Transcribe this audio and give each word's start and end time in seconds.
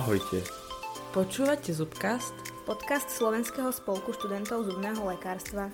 Ahojte. 0.00 0.40
Počúvate 1.12 1.76
Zubcast? 1.76 2.32
Podcast 2.64 3.12
Slovenského 3.12 3.68
spolku 3.68 4.16
študentov 4.16 4.64
zubného 4.64 4.96
lekárstva. 5.04 5.68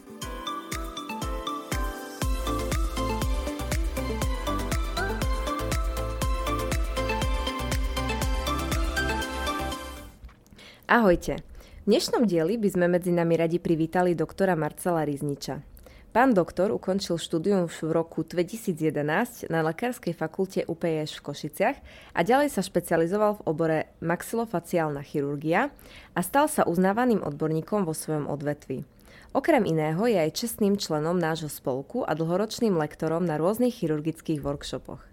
Ahojte. 10.90 11.38
V 11.86 11.94
dnešnom 11.94 12.26
dieli 12.26 12.58
by 12.58 12.66
sme 12.66 12.90
medzi 12.90 13.14
nami 13.14 13.38
radi 13.38 13.62
privítali 13.62 14.18
doktora 14.18 14.58
Marcela 14.58 15.06
Rizniča. 15.06 15.75
Pán 16.16 16.32
doktor 16.32 16.72
ukončil 16.72 17.20
štúdium 17.20 17.68
v 17.68 17.92
roku 17.92 18.24
2011 18.24 19.52
na 19.52 19.60
Lekárskej 19.60 20.16
fakulte 20.16 20.64
UPS 20.64 21.12
v 21.12 21.24
Košiciach 21.28 21.76
a 22.16 22.20
ďalej 22.24 22.56
sa 22.56 22.64
špecializoval 22.64 23.36
v 23.36 23.44
obore 23.44 23.78
maxilofaciálna 24.00 25.04
chirurgia 25.04 25.68
a 26.16 26.20
stal 26.24 26.48
sa 26.48 26.64
uznávaným 26.64 27.20
odborníkom 27.20 27.84
vo 27.84 27.92
svojom 27.92 28.32
odvetvi. 28.32 28.88
Okrem 29.36 29.68
iného 29.68 30.00
je 30.08 30.16
aj 30.16 30.40
čestným 30.40 30.80
členom 30.80 31.20
nášho 31.20 31.52
spolku 31.52 32.00
a 32.00 32.16
dlhoročným 32.16 32.72
lektorom 32.80 33.28
na 33.28 33.36
rôznych 33.36 33.76
chirurgických 33.76 34.40
workshopoch. 34.40 35.04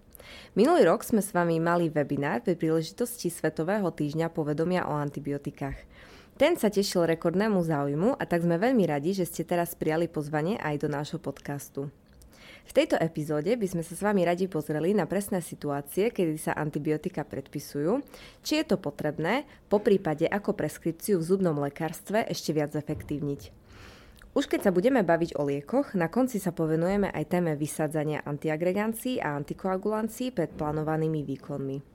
Minulý 0.56 0.88
rok 0.88 1.04
sme 1.04 1.20
s 1.20 1.36
vami 1.36 1.60
mali 1.60 1.92
webinár 1.92 2.40
pri 2.40 2.56
príležitosti 2.56 3.28
Svetového 3.28 3.92
týždňa 3.92 4.32
povedomia 4.32 4.88
o 4.88 4.96
antibiotikách– 4.96 5.76
ten 6.34 6.58
sa 6.58 6.66
tešil 6.66 7.06
rekordnému 7.06 7.62
záujmu 7.62 8.18
a 8.18 8.22
tak 8.26 8.42
sme 8.42 8.58
veľmi 8.58 8.84
radi, 8.90 9.14
že 9.14 9.22
ste 9.22 9.46
teraz 9.46 9.78
prijali 9.78 10.10
pozvanie 10.10 10.58
aj 10.58 10.82
do 10.82 10.88
nášho 10.90 11.22
podcastu. 11.22 11.94
V 12.64 12.72
tejto 12.72 12.96
epizóde 12.96 13.52
by 13.54 13.66
sme 13.68 13.82
sa 13.84 13.92
s 13.92 14.00
vami 14.00 14.24
radi 14.24 14.48
pozreli 14.48 14.96
na 14.96 15.04
presné 15.04 15.44
situácie, 15.44 16.08
kedy 16.10 16.34
sa 16.40 16.56
antibiotika 16.56 17.22
predpisujú, 17.22 18.00
či 18.40 18.58
je 18.58 18.64
to 18.64 18.80
potrebné, 18.80 19.44
po 19.68 19.78
prípade 19.84 20.24
ako 20.24 20.56
preskripciu 20.56 21.20
v 21.20 21.28
zubnom 21.28 21.54
lekárstve 21.60 22.24
ešte 22.24 22.56
viac 22.56 22.72
efektívniť. 22.72 23.52
Už 24.34 24.50
keď 24.50 24.66
sa 24.66 24.74
budeme 24.74 25.06
baviť 25.06 25.38
o 25.38 25.46
liekoch, 25.46 25.94
na 25.94 26.10
konci 26.10 26.42
sa 26.42 26.50
povenujeme 26.50 27.06
aj 27.14 27.24
téme 27.30 27.54
vysádzania 27.54 28.26
antiagregancií 28.26 29.22
a 29.22 29.38
antikoagulancií 29.38 30.34
pred 30.34 30.50
plánovanými 30.58 31.22
výkonmi. 31.22 31.93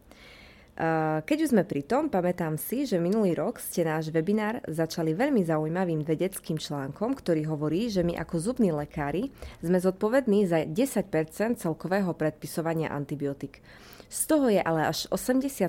Keď 1.20 1.38
už 1.44 1.52
sme 1.52 1.68
pri 1.68 1.84
tom, 1.84 2.08
pamätám 2.08 2.56
si, 2.56 2.88
že 2.88 3.04
minulý 3.04 3.36
rok 3.36 3.60
ste 3.60 3.84
náš 3.84 4.16
webinár 4.16 4.64
začali 4.64 5.12
veľmi 5.12 5.44
zaujímavým 5.44 6.08
vedeckým 6.08 6.56
článkom, 6.56 7.20
ktorý 7.20 7.52
hovorí, 7.52 7.92
že 7.92 8.00
my 8.00 8.16
ako 8.16 8.40
zubní 8.40 8.72
lekári 8.72 9.28
sme 9.60 9.76
zodpovední 9.76 10.48
za 10.48 10.64
10% 10.64 11.60
celkového 11.60 12.16
predpisovania 12.16 12.96
antibiotik. 12.96 13.60
Z 14.08 14.32
toho 14.32 14.48
je 14.48 14.64
ale 14.64 14.88
až 14.88 15.12
80% 15.12 15.68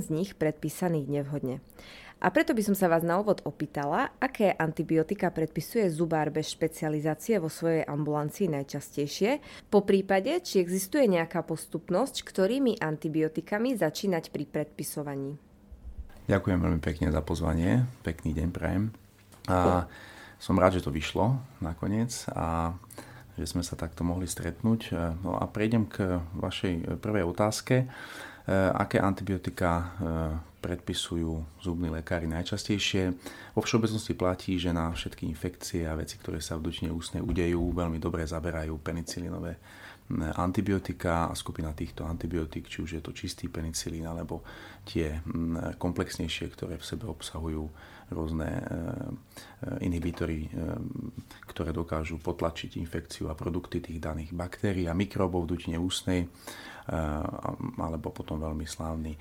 z 0.00 0.08
nich 0.08 0.32
predpísaných 0.32 1.04
nevhodne. 1.04 1.60
A 2.26 2.34
preto 2.34 2.58
by 2.58 2.62
som 2.66 2.74
sa 2.74 2.90
vás 2.90 3.06
na 3.06 3.22
úvod 3.22 3.38
opýtala, 3.46 4.10
aké 4.18 4.50
antibiotika 4.50 5.30
predpisuje 5.30 5.86
zubár 5.94 6.34
bez 6.34 6.50
špecializácie 6.50 7.38
vo 7.38 7.46
svojej 7.46 7.86
ambulancii 7.86 8.50
najčastejšie, 8.50 9.38
po 9.70 9.86
prípade, 9.86 10.42
či 10.42 10.58
existuje 10.58 11.06
nejaká 11.06 11.46
postupnosť, 11.46 12.26
ktorými 12.26 12.82
antibiotikami 12.82 13.78
začínať 13.78 14.34
pri 14.34 14.42
predpisovaní. 14.42 15.38
Ďakujem 16.26 16.58
veľmi 16.58 16.82
pekne 16.82 17.14
za 17.14 17.22
pozvanie, 17.22 17.86
pekný 18.02 18.34
deň 18.34 18.48
prajem. 18.50 18.90
A 19.46 19.86
som 20.42 20.58
rád, 20.58 20.82
že 20.82 20.82
to 20.82 20.90
vyšlo 20.90 21.38
nakoniec 21.62 22.10
a 22.34 22.74
že 23.38 23.46
sme 23.46 23.62
sa 23.62 23.78
takto 23.78 24.02
mohli 24.02 24.26
stretnúť. 24.26 24.90
No 25.22 25.38
a 25.38 25.46
prejdem 25.46 25.86
k 25.86 26.18
vašej 26.34 26.98
prvej 26.98 27.22
otázke. 27.22 27.86
Aké 28.50 28.98
antibiotika 28.98 29.94
predpisujú 30.66 31.62
zubní 31.62 31.86
lekári 31.94 32.26
najčastejšie. 32.26 33.14
Vo 33.54 33.62
všeobecnosti 33.62 34.18
platí, 34.18 34.58
že 34.58 34.74
na 34.74 34.90
všetky 34.90 35.30
infekcie 35.30 35.86
a 35.86 35.94
veci, 35.94 36.18
ktoré 36.18 36.42
sa 36.42 36.58
v 36.58 36.66
dutine 36.66 36.90
ústnej 36.90 37.22
udejú, 37.22 37.70
veľmi 37.70 38.02
dobre 38.02 38.26
zaberajú 38.26 38.74
penicilinové 38.82 39.54
antibiotika 40.38 41.26
a 41.26 41.34
skupina 41.34 41.74
týchto 41.74 42.06
antibiotík, 42.06 42.70
či 42.70 42.78
už 42.82 42.90
je 42.98 43.02
to 43.02 43.10
čistý 43.10 43.50
penicilín 43.50 44.06
alebo 44.06 44.46
tie 44.86 45.18
komplexnejšie, 45.78 46.46
ktoré 46.54 46.78
v 46.78 46.86
sebe 46.86 47.10
obsahujú 47.10 47.66
rôzne 48.10 48.46
e, 48.46 48.62
e, 48.62 48.70
inhibitory, 49.82 50.46
e, 50.46 50.48
ktoré 51.50 51.74
dokážu 51.74 52.22
potlačiť 52.22 52.78
infekciu 52.78 53.26
a 53.26 53.34
produkty 53.34 53.82
tých 53.82 53.98
daných 53.98 54.30
baktérií 54.30 54.86
a 54.86 54.94
mikrobov 54.94 55.46
v 55.46 55.58
dutine 55.58 55.78
ústnej, 55.80 56.26
alebo 57.82 58.14
potom 58.14 58.38
veľmi 58.38 58.62
slávny 58.62 59.18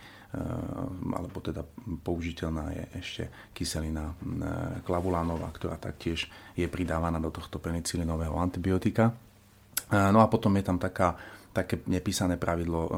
alebo 1.17 1.41
teda 1.41 1.65
použiteľná 2.05 2.77
je 2.77 2.83
ešte 3.01 3.23
kyselina 3.57 4.13
klavulánová, 4.85 5.49
ktorá 5.49 5.81
taktiež 5.81 6.29
je 6.53 6.69
pridávaná 6.69 7.17
do 7.17 7.33
tohto 7.33 7.57
penicilinového 7.57 8.37
antibiotika. 8.37 9.17
No 9.91 10.19
a 10.21 10.27
potom 10.27 10.55
je 10.57 10.65
tam 10.65 10.81
taká 10.81 11.13
také 11.55 11.79
nepísané 11.87 12.35
pravidlo, 12.35 12.81
e, 12.83 12.89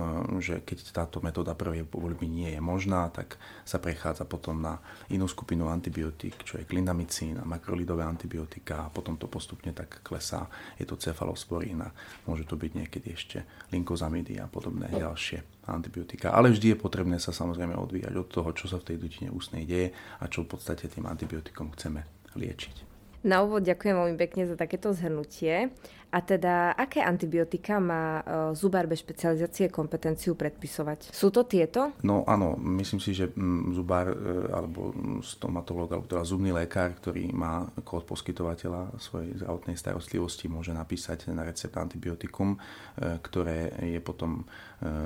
že 0.41 0.65
keď 0.65 0.77
táto 0.89 1.21
metóda 1.21 1.53
prvej 1.53 1.85
voľby 1.85 2.25
nie 2.25 2.49
je 2.49 2.57
možná, 2.57 3.05
tak 3.13 3.37
sa 3.61 3.77
prechádza 3.77 4.25
potom 4.25 4.57
na 4.57 4.81
inú 5.13 5.29
skupinu 5.29 5.69
antibiotík, 5.69 6.41
čo 6.41 6.57
je 6.57 6.65
klindamicín 6.65 7.37
a 7.37 7.45
makrolidové 7.45 8.01
antibiotika 8.01 8.89
a 8.89 8.91
potom 8.91 9.21
to 9.21 9.29
postupne 9.29 9.69
tak 9.77 10.01
klesá. 10.01 10.49
Je 10.81 10.89
to 10.89 10.97
cefalosporín 10.97 11.85
a 11.85 11.93
môže 12.25 12.49
to 12.49 12.57
byť 12.57 12.71
niekedy 12.73 13.13
ešte 13.13 13.37
linkozamidy 13.69 14.41
a 14.41 14.49
podobné 14.49 14.89
ďalšie 14.89 15.69
antibiotika. 15.69 16.33
Ale 16.33 16.49
vždy 16.49 16.73
je 16.73 16.81
potrebné 16.81 17.21
sa 17.21 17.29
samozrejme 17.29 17.77
odvíjať 17.77 18.13
od 18.17 18.27
toho, 18.33 18.49
čo 18.57 18.65
sa 18.65 18.81
v 18.81 18.89
tej 18.89 18.97
dutine 18.97 19.29
ústnej 19.29 19.69
deje 19.69 19.93
a 19.93 20.25
čo 20.25 20.41
v 20.41 20.57
podstate 20.57 20.89
tým 20.89 21.05
antibiotikom 21.05 21.69
chceme 21.77 22.01
liečiť. 22.33 22.97
Na 23.27 23.41
úvod 23.43 23.65
ďakujem 23.65 23.97
veľmi 23.97 24.17
pekne 24.17 24.45
za 24.45 24.55
takéto 24.55 24.93
zhrnutie. 24.93 25.73
A 26.07 26.23
teda, 26.23 26.71
aké 26.71 27.03
antibiotika 27.03 27.83
má 27.83 28.23
uh, 28.23 28.25
zubár 28.55 28.87
bez 28.87 29.03
špecializácie 29.03 29.67
kompetenciu 29.67 30.39
predpisovať? 30.39 31.11
Sú 31.11 31.27
to 31.35 31.43
tieto? 31.43 31.91
No 32.07 32.23
áno, 32.23 32.55
myslím 32.79 33.03
si, 33.03 33.11
že 33.11 33.27
mm, 33.27 33.75
zubár 33.75 34.07
e, 34.11 34.17
alebo 34.47 34.95
stomatológ, 35.19 35.91
alebo 35.91 36.07
teda 36.07 36.23
zubný 36.23 36.55
lekár, 36.55 36.95
ktorý 36.95 37.35
má 37.35 37.67
kód 37.83 38.07
poskytovateľa 38.07 38.95
svojej 38.97 39.35
zdravotnej 39.43 39.75
starostlivosti, 39.75 40.47
môže 40.47 40.71
napísať 40.71 41.27
na 41.35 41.43
recept 41.43 41.75
antibiotikum, 41.75 42.55
e, 42.55 43.19
ktoré 43.19 43.75
je 43.83 43.99
potom 43.99 44.47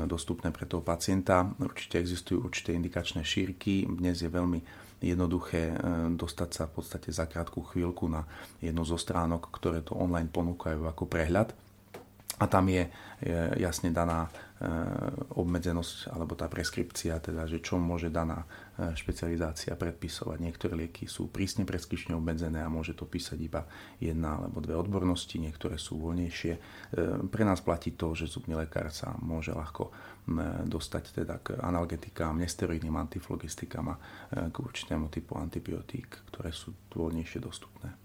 dostupné 0.04 0.52
pre 0.52 0.68
toho 0.68 0.84
pacienta. 0.84 1.48
Určite 1.56 1.96
existujú 1.96 2.44
určité 2.44 2.76
indikačné 2.76 3.24
šírky. 3.24 3.88
Dnes 3.88 4.20
je 4.20 4.28
veľmi 4.28 4.60
jednoduché 5.02 5.74
e, 5.74 5.76
dostať 6.14 6.50
sa 6.54 6.64
v 6.70 6.78
podstate 6.78 7.10
za 7.10 7.26
krátku 7.26 7.66
chvíľku 7.66 8.06
na 8.06 8.22
jednu 8.62 8.86
zo 8.86 9.02
stránok, 9.02 9.50
ktoré 9.50 9.82
to 9.82 9.98
online 9.98 10.30
ponúkajú 10.30 10.86
ako 10.92 11.08
prehľad. 11.08 11.56
A 12.42 12.50
tam 12.50 12.68
je 12.74 12.90
jasne 13.62 13.94
daná 13.94 14.26
e, 14.26 14.30
obmedzenosť 15.38 16.10
alebo 16.10 16.34
tá 16.34 16.50
preskripcia, 16.50 17.22
teda, 17.22 17.46
že 17.46 17.62
čo 17.62 17.78
môže 17.78 18.10
daná 18.10 18.42
e, 18.42 18.98
špecializácia 18.98 19.78
predpisovať. 19.78 20.38
Niektoré 20.42 20.74
lieky 20.74 21.06
sú 21.06 21.30
prísne 21.30 21.70
preskripčne 21.70 22.18
obmedzené 22.18 22.66
a 22.66 22.74
môže 22.74 22.98
to 22.98 23.06
písať 23.06 23.38
iba 23.38 23.62
jedna 24.02 24.42
alebo 24.42 24.58
dve 24.58 24.74
odbornosti, 24.74 25.38
niektoré 25.38 25.78
sú 25.78 26.02
voľnejšie. 26.02 26.54
Pre 27.30 27.44
nás 27.46 27.62
platí 27.62 27.94
to, 27.94 28.18
že 28.18 28.26
zubný 28.26 28.58
lekár 28.58 28.90
sa 28.90 29.14
môže 29.22 29.54
ľahko 29.54 29.94
dostať 30.66 31.04
teda 31.22 31.36
k 31.42 31.58
analgetikám, 31.62 32.38
nesteroidným 32.42 32.98
antiflogistikám 32.98 33.86
a 33.86 33.96
e, 33.98 34.02
k 34.50 34.56
určitému 34.58 35.14
typu 35.14 35.38
antibiotík, 35.38 36.26
ktoré 36.34 36.50
sú 36.50 36.74
voľnejšie 36.98 37.38
dostupné. 37.38 38.01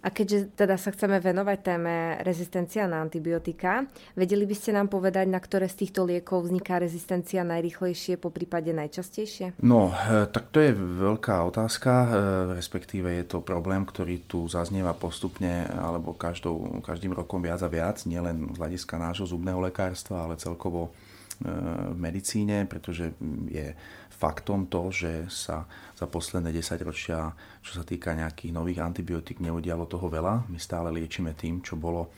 A 0.00 0.08
keďže 0.08 0.56
teda 0.56 0.80
sa 0.80 0.88
chceme 0.96 1.20
venovať 1.20 1.58
téme 1.60 1.94
rezistencia 2.24 2.88
na 2.88 3.04
antibiotika, 3.04 3.84
vedeli 4.16 4.48
by 4.48 4.56
ste 4.56 4.72
nám 4.72 4.88
povedať, 4.88 5.28
na 5.28 5.36
ktoré 5.36 5.68
z 5.68 5.84
týchto 5.84 6.08
liekov 6.08 6.48
vzniká 6.48 6.80
rezistencia 6.80 7.44
najrychlejšie, 7.44 8.16
po 8.16 8.32
prípade 8.32 8.72
najčastejšie? 8.72 9.60
No, 9.60 9.92
e, 9.92 10.24
tak 10.32 10.48
to 10.48 10.64
je 10.64 10.72
veľká 10.76 11.44
otázka, 11.52 11.92
e, 11.92 12.08
respektíve 12.56 13.12
je 13.12 13.24
to 13.28 13.44
problém, 13.44 13.84
ktorý 13.84 14.24
tu 14.24 14.48
zaznieva 14.48 14.96
postupne, 14.96 15.68
alebo 15.68 16.16
každou, 16.16 16.80
každým 16.80 17.12
rokom 17.12 17.44
viac 17.44 17.60
a 17.60 17.68
viac, 17.68 18.00
nielen 18.08 18.56
z 18.56 18.56
hľadiska 18.56 18.96
nášho 18.96 19.28
zubného 19.28 19.60
lekárstva, 19.60 20.24
ale 20.24 20.40
celkovo 20.40 20.96
v 21.40 21.96
medicíne, 21.96 22.68
pretože 22.68 23.16
je 23.48 23.72
faktom 24.20 24.68
to, 24.68 24.92
že 24.92 25.32
sa 25.32 25.64
za 25.96 26.04
posledné 26.04 26.52
10 26.52 26.76
ročia, 26.84 27.32
čo 27.64 27.80
sa 27.80 27.84
týka 27.88 28.12
nejakých 28.12 28.52
nových 28.52 28.84
antibiotík, 28.84 29.40
neudialo 29.40 29.88
toho 29.88 30.12
veľa. 30.12 30.44
My 30.52 30.60
stále 30.60 30.92
liečíme 30.92 31.32
tým, 31.32 31.64
čo 31.64 31.80
bolo 31.80 32.12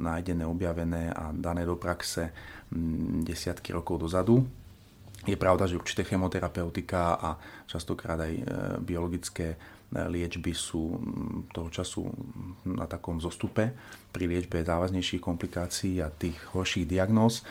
nájdené, 0.00 0.46
objavené 0.46 1.12
a 1.12 1.34
dané 1.34 1.68
do 1.68 1.76
praxe 1.76 2.32
desiatky 3.20 3.74
rokov 3.74 4.08
dozadu. 4.08 4.61
Je 5.22 5.38
pravda, 5.38 5.70
že 5.70 5.78
určité 5.78 6.02
chemoterapeutika 6.02 7.14
a 7.14 7.38
častokrát 7.70 8.18
aj 8.18 8.32
e, 8.34 8.42
biologické 8.82 9.54
liečby 9.92 10.56
sú 10.56 10.96
toho 11.52 11.68
času 11.68 12.08
na 12.64 12.88
takom 12.88 13.20
zostupe 13.20 13.76
pri 14.08 14.24
liečbe 14.24 14.64
závaznejších 14.64 15.20
komplikácií 15.20 16.00
a 16.00 16.08
tých 16.08 16.36
horších 16.56 16.88
diagnóz. 16.88 17.44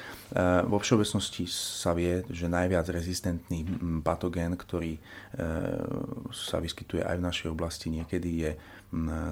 Vo 0.66 0.78
všeobecnosti 0.82 1.46
sa 1.50 1.94
vie, 1.94 2.26
že 2.30 2.50
najviac 2.50 2.90
rezistentný 2.90 3.66
patogén, 4.02 4.58
ktorý 4.58 4.98
sa 6.34 6.58
vyskytuje 6.58 7.06
aj 7.06 7.18
v 7.18 7.26
našej 7.26 7.50
oblasti 7.54 7.94
niekedy 7.94 8.30
je 8.46 8.52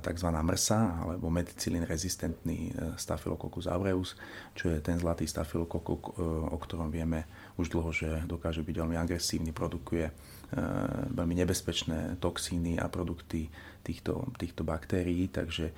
tzv. 0.06 0.28
MRSA 0.30 1.04
alebo 1.06 1.34
meticilín 1.34 1.84
rezistentný 1.84 2.72
Staphylococcus 2.96 3.68
aureus, 3.68 4.16
čo 4.54 4.70
je 4.70 4.80
ten 4.80 4.96
zlatý 5.02 5.26
stafilokokok, 5.26 6.22
o 6.50 6.58
ktorom 6.62 6.94
vieme 6.94 7.26
už 7.60 7.76
dlho, 7.76 7.92
že 7.92 8.24
dokáže 8.24 8.64
byť 8.64 8.76
veľmi 8.80 8.96
agresívny, 8.96 9.52
produkuje 9.52 10.08
veľmi 11.14 11.36
nebezpečné 11.46 12.18
toxíny 12.18 12.82
a 12.82 12.90
produkty 12.90 13.46
týchto, 13.86 14.34
týchto 14.34 14.66
baktérií, 14.66 15.30
takže 15.30 15.70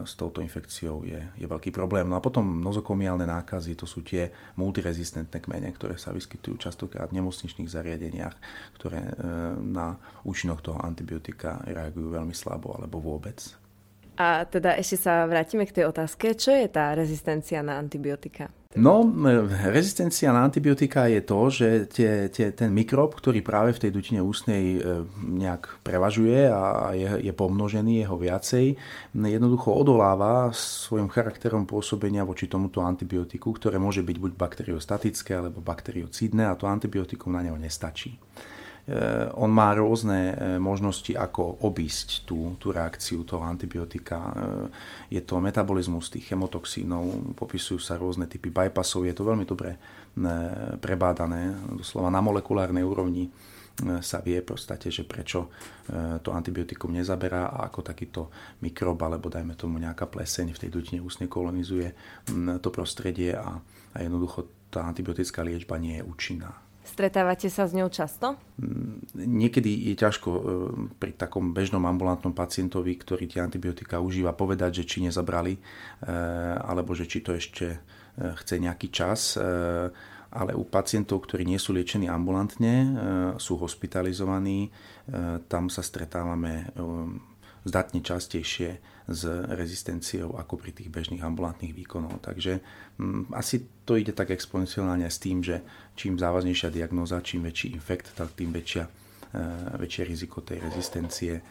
s 0.00 0.12
touto 0.16 0.40
infekciou 0.40 1.04
je, 1.04 1.20
je 1.36 1.44
veľký 1.44 1.68
problém. 1.68 2.08
No 2.08 2.16
a 2.16 2.24
potom 2.24 2.64
nozokomiálne 2.64 3.28
nákazy, 3.28 3.76
to 3.76 3.84
sú 3.84 4.00
tie 4.00 4.32
multirezistentné 4.56 5.44
kmene, 5.44 5.68
ktoré 5.76 6.00
sa 6.00 6.16
vyskytujú 6.16 6.56
častokrát 6.56 7.12
v 7.12 7.20
nemocničných 7.20 7.68
zariadeniach, 7.68 8.36
ktoré 8.80 9.12
na 9.60 10.00
účinok 10.24 10.64
toho 10.64 10.80
antibiotika 10.80 11.60
reagujú 11.68 12.08
veľmi 12.08 12.32
slabo 12.32 12.80
alebo 12.80 13.04
vôbec. 13.04 13.36
A 14.18 14.42
teda 14.50 14.74
ešte 14.74 14.98
sa 14.98 15.22
vrátime 15.30 15.62
k 15.62 15.78
tej 15.78 15.84
otázke, 15.94 16.34
čo 16.34 16.50
je 16.50 16.66
tá 16.66 16.90
rezistencia 16.98 17.62
na 17.62 17.78
antibiotika? 17.78 18.50
No, 18.76 19.00
rezistencia 19.70 20.28
na 20.28 20.44
antibiotika 20.44 21.08
je 21.08 21.24
to, 21.24 21.40
že 21.48 21.68
tie, 21.88 22.28
tie, 22.28 22.52
ten 22.52 22.68
mikrob, 22.68 23.16
ktorý 23.16 23.40
práve 23.40 23.72
v 23.72 23.80
tej 23.80 23.90
dutine 23.94 24.20
ústnej 24.20 24.76
e, 24.76 24.78
nejak 25.24 25.80
prevažuje 25.80 26.52
a 26.52 26.92
je, 26.92 27.30
je 27.30 27.32
pomnožený 27.32 28.04
jeho 28.04 28.20
viacej, 28.20 28.76
jednoducho 29.16 29.72
odoláva 29.72 30.52
svojim 30.52 31.08
charakterom 31.08 31.64
pôsobenia 31.64 32.28
voči 32.28 32.44
tomuto 32.44 32.84
antibiotiku, 32.84 33.56
ktoré 33.56 33.80
môže 33.80 34.04
byť 34.04 34.16
buď 34.20 34.32
bakteriostatické 34.36 35.32
alebo 35.32 35.64
bakteriocídne 35.64 36.44
a 36.44 36.58
to 36.58 36.68
antibiotikum 36.68 37.32
na 37.32 37.48
neho 37.48 37.56
nestačí. 37.56 38.20
Eh, 38.88 39.28
on 39.36 39.52
má 39.52 39.76
rôzne 39.76 40.32
eh, 40.32 40.36
možnosti, 40.56 41.12
ako 41.12 41.60
obísť 41.60 42.24
tú, 42.24 42.56
tú 42.56 42.72
reakciu 42.72 43.20
toho 43.20 43.44
antibiotika. 43.44 44.16
Eh, 44.16 44.32
je 45.12 45.20
to 45.20 45.44
metabolizmus 45.44 46.08
tých 46.08 46.32
chemotoxínov, 46.32 47.36
popisujú 47.36 47.76
sa 47.76 48.00
rôzne 48.00 48.24
typy 48.24 48.48
bypassov, 48.48 49.04
je 49.04 49.12
to 49.12 49.28
veľmi 49.28 49.44
dobre 49.44 49.76
prebádané, 50.82 51.54
doslova 51.78 52.10
na 52.10 52.18
molekulárnej 52.18 52.82
úrovni 52.82 53.30
sa 54.02 54.18
vie 54.18 54.42
v 54.42 54.50
podstate, 54.50 54.90
že 54.90 55.06
prečo 55.06 55.54
to 56.26 56.34
antibiotikum 56.34 56.90
nezaberá 56.90 57.54
a 57.54 57.70
ako 57.70 57.86
takýto 57.86 58.26
mikrob 58.58 58.98
alebo 58.98 59.30
dajme 59.30 59.54
tomu 59.54 59.78
nejaká 59.78 60.10
pleseň 60.10 60.50
v 60.50 60.60
tej 60.66 60.70
dutine 60.74 60.98
ústne 60.98 61.30
kolonizuje 61.30 61.94
mm, 62.34 62.58
to 62.58 62.74
prostredie 62.74 63.38
a, 63.38 63.62
a 63.94 63.96
jednoducho 64.02 64.66
tá 64.74 64.82
antibiotická 64.82 65.46
liečba 65.46 65.78
nie 65.78 66.02
je 66.02 66.02
účinná. 66.02 66.50
Stretávate 66.88 67.52
sa 67.52 67.68
s 67.68 67.76
ňou 67.76 67.92
často? 67.92 68.40
Mm, 68.56 69.04
niekedy 69.14 69.92
je 69.92 69.94
ťažko 69.94 70.28
e, 70.32 70.40
pri 70.96 71.12
takom 71.12 71.52
bežnom 71.52 71.84
ambulantnom 71.84 72.32
pacientovi, 72.32 72.96
ktorý 72.96 73.28
tie 73.28 73.44
antibiotika 73.44 74.00
užíva, 74.00 74.32
povedať, 74.32 74.82
že 74.82 74.88
či 74.88 75.04
nezabrali, 75.04 75.54
e, 75.54 75.60
alebo 76.56 76.96
že 76.96 77.04
či 77.04 77.20
to 77.20 77.36
ešte 77.36 77.66
e, 77.68 77.78
chce 78.40 78.54
nejaký 78.56 78.88
čas. 78.88 79.36
Ale 80.28 80.52
u 80.52 80.60
pacientov, 80.68 81.24
ktorí 81.24 81.48
nie 81.48 81.56
sú 81.56 81.72
liečení 81.72 82.04
ambulantne, 82.04 82.92
sú 83.40 83.56
hospitalizovaní, 83.56 84.68
tam 85.48 85.72
sa 85.72 85.80
stretávame 85.80 86.68
zdatne 87.68 88.00
častejšie 88.00 88.80
s 89.08 89.22
rezistenciou 89.48 90.36
ako 90.36 90.60
pri 90.60 90.76
tých 90.76 90.92
bežných 90.92 91.24
ambulantných 91.24 91.72
výkonov. 91.72 92.20
Takže 92.20 92.60
m, 93.00 93.24
mm, 93.28 93.36
asi 93.36 93.64
to 93.88 93.96
ide 93.96 94.12
tak 94.12 94.32
exponenciálne 94.32 95.08
s 95.08 95.20
tým, 95.20 95.40
že 95.40 95.64
čím 95.96 96.20
závaznejšia 96.20 96.68
diagnóza, 96.68 97.24
čím 97.24 97.48
väčší 97.48 97.72
infekt, 97.72 98.12
tak 98.12 98.36
tým 98.36 98.52
väčšia, 98.52 98.84
e, 98.84 99.40
väčšie 99.80 100.02
riziko 100.04 100.44
tej 100.44 100.60
rezistencie 100.60 101.40
e, 101.40 101.42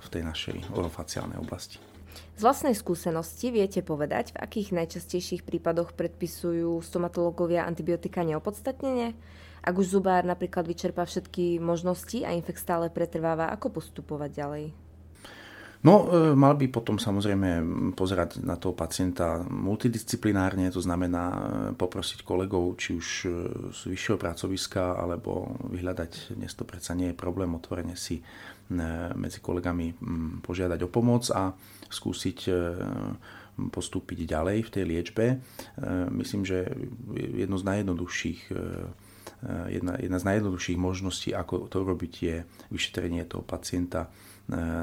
v 0.00 0.08
tej 0.08 0.22
našej 0.24 0.72
orofaciálnej 0.72 1.36
oblasti. 1.36 1.76
Z 2.38 2.42
vlastnej 2.42 2.74
skúsenosti 2.74 3.50
viete 3.50 3.82
povedať, 3.82 4.34
v 4.34 4.40
akých 4.42 4.74
najčastejších 4.74 5.42
prípadoch 5.42 5.94
predpisujú 5.94 6.78
stomatológovia 6.80 7.66
antibiotika 7.66 8.22
neopodstatnenie? 8.22 9.14
Ak 9.64 9.74
už 9.80 9.96
zubár 9.98 10.28
napríklad 10.28 10.68
vyčerpá 10.68 11.08
všetky 11.08 11.56
možnosti 11.58 12.20
a 12.22 12.36
infekt 12.36 12.60
stále 12.60 12.92
pretrváva, 12.92 13.48
ako 13.48 13.80
postupovať 13.80 14.30
ďalej? 14.30 14.83
No, 15.84 16.08
e, 16.08 16.32
mal 16.32 16.56
by 16.56 16.72
potom 16.72 16.96
samozrejme 16.96 17.60
pozerať 17.92 18.40
na 18.40 18.56
toho 18.56 18.72
pacienta 18.72 19.44
multidisciplinárne, 19.44 20.72
to 20.72 20.80
znamená 20.80 21.24
e, 21.28 21.36
poprosiť 21.76 22.24
kolegov, 22.24 22.80
či 22.80 22.96
už 22.96 23.06
e, 23.06 23.28
z 23.68 23.80
vyššieho 23.92 24.16
pracoviska, 24.16 24.96
alebo 24.96 25.52
vyhľadať, 25.68 26.40
dnes 26.40 26.56
to 26.56 26.64
predsa 26.64 26.96
nie 26.96 27.12
je 27.12 27.20
problém, 27.20 27.52
otvorene 27.52 28.00
si 28.00 28.24
medzi 29.12 29.44
kolegami 29.44 29.92
požiadať 30.40 30.80
o 30.80 30.88
pomoc 30.88 31.28
a 31.28 31.52
skúsiť 31.92 32.48
postúpiť 33.60 34.24
ďalej 34.24 34.64
v 34.64 34.72
tej 34.72 34.84
liečbe. 34.88 35.24
Myslím, 36.08 36.48
že 36.48 36.72
jedno 37.12 37.60
z 37.60 37.64
najjednoduchších 37.68 38.40
jedna, 39.68 40.00
jedna 40.00 40.18
z 40.18 40.24
najjednoduchších 40.32 40.80
možností, 40.80 41.36
ako 41.36 41.68
to 41.68 41.84
urobiť, 41.84 42.12
je 42.24 42.36
vyšetrenie 42.72 43.28
toho 43.28 43.44
pacienta 43.44 44.08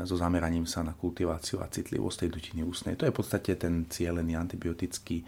so 0.09 0.17
zameraním 0.17 0.65
sa 0.65 0.81
na 0.81 0.97
kultiváciu 0.97 1.61
a 1.61 1.69
citlivosť 1.69 2.25
tej 2.25 2.29
dutiny 2.33 2.61
ústnej. 2.65 2.97
To 2.97 3.05
je 3.05 3.13
v 3.13 3.17
podstate 3.21 3.53
ten 3.61 3.85
cieľený 3.85 4.33
antibiotický 4.33 5.21
e, 5.21 5.25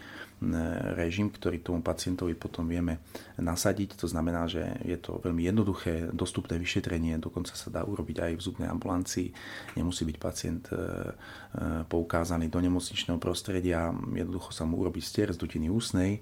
režim, 0.98 1.30
ktorý 1.30 1.62
tomu 1.62 1.80
pacientovi 1.80 2.36
potom 2.36 2.68
vieme 2.68 3.00
nasadiť. 3.38 3.96
To 4.00 4.06
znamená, 4.10 4.50
že 4.50 4.62
je 4.84 4.98
to 5.00 5.22
veľmi 5.22 5.46
jednoduché, 5.46 6.10
dostupné 6.12 6.60
vyšetrenie, 6.60 7.16
dokonca 7.22 7.54
sa 7.56 7.68
dá 7.72 7.82
urobiť 7.86 8.16
aj 8.20 8.32
v 8.36 8.44
zubnej 8.44 8.68
ambulancii. 8.68 9.28
Nemusí 9.78 10.02
byť 10.04 10.16
pacient 10.20 10.64
e, 10.70 10.76
poukázaný 11.88 12.50
do 12.50 12.60
nemocničného 12.60 13.16
prostredia, 13.16 13.94
jednoducho 13.94 14.50
sa 14.52 14.68
mu 14.68 14.82
urobiť 14.82 15.02
stier 15.02 15.28
z 15.32 15.40
dutiny 15.40 15.70
ústnej 15.70 16.20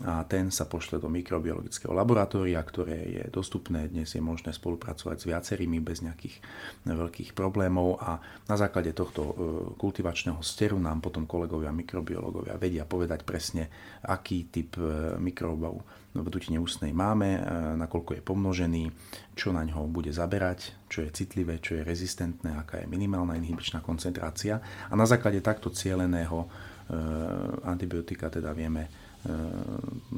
a 0.00 0.24
ten 0.24 0.48
sa 0.48 0.64
pošle 0.64 0.96
do 0.96 1.12
mikrobiologického 1.12 1.92
laboratória, 1.92 2.56
ktoré 2.64 2.96
je 3.12 3.24
dostupné. 3.28 3.92
Dnes 3.92 4.08
je 4.08 4.24
možné 4.24 4.56
spolupracovať 4.56 5.16
s 5.20 5.28
viacerými 5.28 5.84
bez 5.84 6.00
nejakých 6.00 6.40
veľkých 6.88 7.36
problémov 7.36 8.00
a 8.00 8.16
na 8.48 8.56
základe 8.56 8.96
tohto 8.96 9.20
e, 9.20 9.32
kultivačného 9.76 10.40
steru 10.40 10.80
nám 10.80 11.04
potom 11.04 11.28
kolegovia 11.28 11.76
mikrobiológovia 11.76 12.56
vedia 12.56 12.88
povedať 12.88 13.28
presne, 13.28 13.51
aký 14.08 14.48
typ 14.48 14.80
e, 14.80 15.16
mikrobov 15.20 15.84
v 16.12 16.28
dutine 16.28 16.60
ústnej 16.60 16.92
máme, 16.96 17.28
e, 17.36 17.40
nakoľko 17.76 18.16
je 18.16 18.22
pomnožený, 18.24 18.84
čo 19.36 19.52
na 19.52 19.64
ňo 19.64 19.88
bude 19.88 20.12
zaberať, 20.12 20.88
čo 20.88 21.04
je 21.04 21.12
citlivé, 21.12 21.60
čo 21.60 21.76
je 21.76 21.86
rezistentné, 21.86 22.56
aká 22.56 22.80
je 22.80 22.88
minimálna 22.88 23.36
inhibičná 23.36 23.84
koncentrácia 23.84 24.60
a 24.88 24.94
na 24.96 25.04
základe 25.04 25.40
takto 25.44 25.68
cieleného 25.72 26.48
antibiotika 27.64 28.28
teda 28.28 28.52
vieme 28.52 28.90
E, 29.22 29.30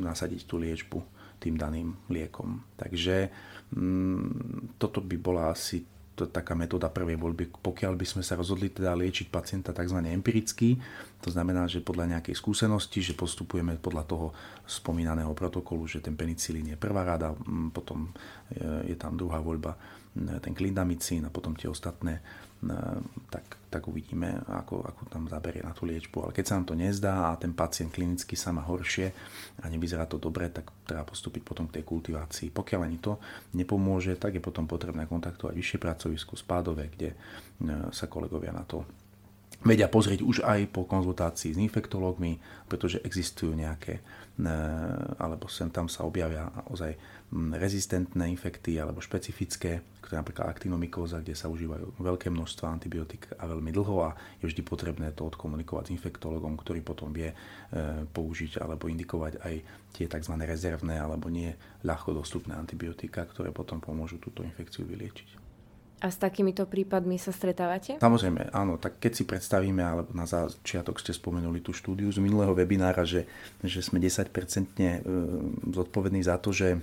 nasadiť 0.01 0.49
tú 0.49 0.57
liečbu 0.57 0.97
tým 1.37 1.61
daným 1.61 1.93
liekom. 2.09 2.73
Takže 2.73 3.29
mm, 3.77 4.81
toto 4.81 5.05
by 5.05 5.17
bola 5.21 5.53
asi 5.53 5.85
to 6.15 6.31
taká 6.31 6.55
metóda 6.55 6.87
prvej 6.87 7.19
voľby, 7.19 7.51
pokiaľ 7.59 7.99
by 7.99 8.07
sme 8.07 8.23
sa 8.23 8.39
rozhodli 8.39 8.71
teda 8.71 8.95
liečiť 8.95 9.35
pacienta 9.35 9.75
tzv. 9.75 9.99
empiricky, 10.07 10.79
to 11.19 11.35
znamená, 11.35 11.67
že 11.67 11.83
podľa 11.83 12.19
nejakej 12.19 12.39
skúsenosti, 12.39 13.03
že 13.03 13.19
postupujeme 13.19 13.75
podľa 13.83 14.05
toho 14.07 14.27
spomínaného 14.63 15.35
protokolu, 15.35 15.91
že 15.91 15.99
ten 15.99 16.15
penicilín 16.15 16.71
je 16.71 16.79
prvá 16.79 17.03
rada, 17.03 17.35
mm, 17.35 17.75
potom 17.75 18.15
e, 18.55 18.95
je 18.95 18.97
tam 18.97 19.19
druhá 19.19 19.43
voľba 19.43 19.75
mm, 20.15 20.39
ten 20.39 20.55
klindamicín 20.55 21.27
a 21.27 21.35
potom 21.35 21.59
tie 21.59 21.67
ostatné 21.67 22.23
tak, 23.29 23.45
tak 23.69 23.83
uvidíme, 23.91 24.41
ako, 24.49 24.87
ako 24.87 25.03
tam 25.11 25.27
zaberie 25.27 25.61
na 25.61 25.75
tú 25.75 25.85
liečbu. 25.85 26.25
Ale 26.25 26.33
keď 26.33 26.45
sa 26.45 26.55
nám 26.57 26.67
to 26.71 26.75
nezdá 26.79 27.33
a 27.33 27.39
ten 27.39 27.53
pacient 27.53 27.93
klinicky 27.93 28.39
sa 28.39 28.55
má 28.55 28.63
horšie 28.65 29.13
a 29.61 29.69
nevyzerá 29.69 30.09
to 30.09 30.17
dobre, 30.17 30.49
tak 30.49 30.71
treba 30.87 31.05
postúpiť 31.05 31.43
potom 31.45 31.67
k 31.69 31.81
tej 31.81 31.85
kultivácii. 31.85 32.49
Pokiaľ 32.55 32.81
ani 32.87 32.99
to 33.03 33.21
nepomôže, 33.59 34.17
tak 34.17 34.39
je 34.39 34.43
potom 34.43 34.65
potrebné 34.65 35.05
kontaktovať 35.11 35.55
vyššie 35.55 35.79
pracovisko 35.83 36.39
spádové, 36.39 36.89
kde 36.89 37.13
e, 37.13 37.17
sa 37.93 38.07
kolegovia 38.09 38.55
na 38.55 38.65
to 38.65 39.04
vedia 39.63 39.87
pozrieť 39.87 40.21
už 40.25 40.43
aj 40.43 40.73
po 40.75 40.89
konzultácii 40.89 41.55
s 41.55 41.59
infektológmi, 41.61 42.41
pretože 42.67 42.99
existujú 43.05 43.55
nejaké, 43.55 44.01
e, 44.01 44.55
alebo 45.21 45.47
sem 45.47 45.71
tam 45.71 45.87
sa 45.87 46.03
objavia 46.03 46.51
ozaj 46.73 46.97
rezistentné 47.35 48.31
infekty 48.31 48.79
alebo 48.79 49.03
špecifické, 49.03 49.83
ktoré 50.05 50.23
napríklad 50.23 50.47
aktinomykóza, 50.47 51.19
kde 51.19 51.35
sa 51.35 51.51
užívajú 51.51 51.99
veľké 51.99 52.31
množstva 52.31 52.67
antibiotík 52.71 53.35
a 53.41 53.51
veľmi 53.51 53.75
dlho 53.75 53.97
a 54.07 54.15
je 54.39 54.47
vždy 54.47 54.63
potrebné 54.63 55.11
to 55.17 55.27
odkomunikovať 55.27 55.91
s 55.91 55.95
infektologom, 55.99 56.55
ktorý 56.55 56.81
potom 56.87 57.11
vie 57.11 57.33
e, 57.33 57.37
použiť 58.07 58.63
alebo 58.63 58.87
indikovať 58.87 59.43
aj 59.43 59.55
tie 59.95 60.07
tzv. 60.07 60.35
rezervné 60.41 60.99
alebo 60.99 61.27
nie 61.27 61.51
ľahko 61.83 62.15
dostupné 62.15 62.55
antibiotika, 62.55 63.27
ktoré 63.27 63.51
potom 63.51 63.83
pomôžu 63.83 64.23
túto 64.23 64.47
infekciu 64.47 64.87
vyliečiť. 64.87 65.44
A 66.03 66.11
s 66.11 66.19
takýmito 66.21 66.67
prípadmi 66.67 67.17
sa 67.17 67.31
stretávate? 67.31 67.97
Samozrejme, 68.03 68.53
áno. 68.53 68.77
Tak 68.77 68.99
keď 69.01 69.13
si 69.15 69.25
predstavíme, 69.25 69.81
alebo 69.81 70.11
na 70.13 70.29
začiatok 70.29 71.01
ste 71.01 71.15
spomenuli 71.15 71.63
tú 71.63 71.73
štúdiu 71.73 72.11
z 72.11 72.21
minulého 72.21 72.53
webinára, 72.53 73.07
že, 73.07 73.25
že 73.63 73.81
sme 73.81 74.03
10% 74.03 74.29
e, 74.29 75.01
zodpovední 75.71 76.21
za 76.21 76.37
to, 76.37 76.53
že 76.53 76.77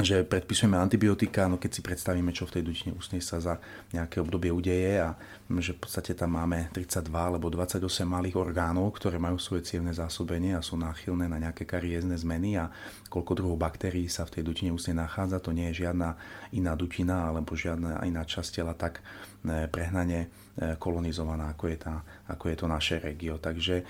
že 0.00 0.24
predpisujeme 0.24 0.80
antibiotika, 0.80 1.44
no 1.44 1.60
keď 1.60 1.70
si 1.76 1.84
predstavíme, 1.84 2.32
čo 2.32 2.48
v 2.48 2.56
tej 2.56 2.62
dutine 2.64 2.96
ústnej 2.96 3.20
sa 3.20 3.36
za 3.44 3.60
nejaké 3.92 4.24
obdobie 4.24 4.48
udeje 4.48 5.04
a 5.04 5.12
že 5.60 5.76
v 5.76 5.84
podstate 5.84 6.16
tam 6.16 6.40
máme 6.40 6.72
32 6.72 7.12
alebo 7.12 7.52
28 7.52 8.08
malých 8.08 8.40
orgánov, 8.40 8.88
ktoré 8.96 9.20
majú 9.20 9.36
svoje 9.36 9.68
cievne 9.68 9.92
zásobenie 9.92 10.56
a 10.56 10.64
sú 10.64 10.80
náchylné 10.80 11.28
na 11.28 11.36
nejaké 11.36 11.68
kariézne 11.68 12.16
zmeny 12.16 12.56
a 12.56 12.72
koľko 13.12 13.36
druhov 13.36 13.60
baktérií 13.60 14.08
sa 14.08 14.24
v 14.24 14.40
tej 14.40 14.42
dutine 14.48 14.72
ústnej 14.72 14.96
nachádza, 14.96 15.44
to 15.44 15.52
nie 15.52 15.68
je 15.76 15.84
žiadna 15.84 16.16
iná 16.56 16.72
dutina 16.72 17.28
alebo 17.28 17.52
žiadna 17.52 18.00
iná 18.08 18.24
časť 18.24 18.48
tela 18.48 18.72
tak 18.72 19.04
e, 19.44 19.68
prehnane 19.68 20.32
e, 20.56 20.72
kolonizovaná, 20.80 21.52
ako 21.52 21.68
je, 21.68 21.76
tá, 21.76 22.00
ako 22.32 22.44
je 22.48 22.56
to 22.56 22.64
naše 22.64 22.96
regio. 22.96 23.36
Takže 23.36 23.76
e, 23.76 23.84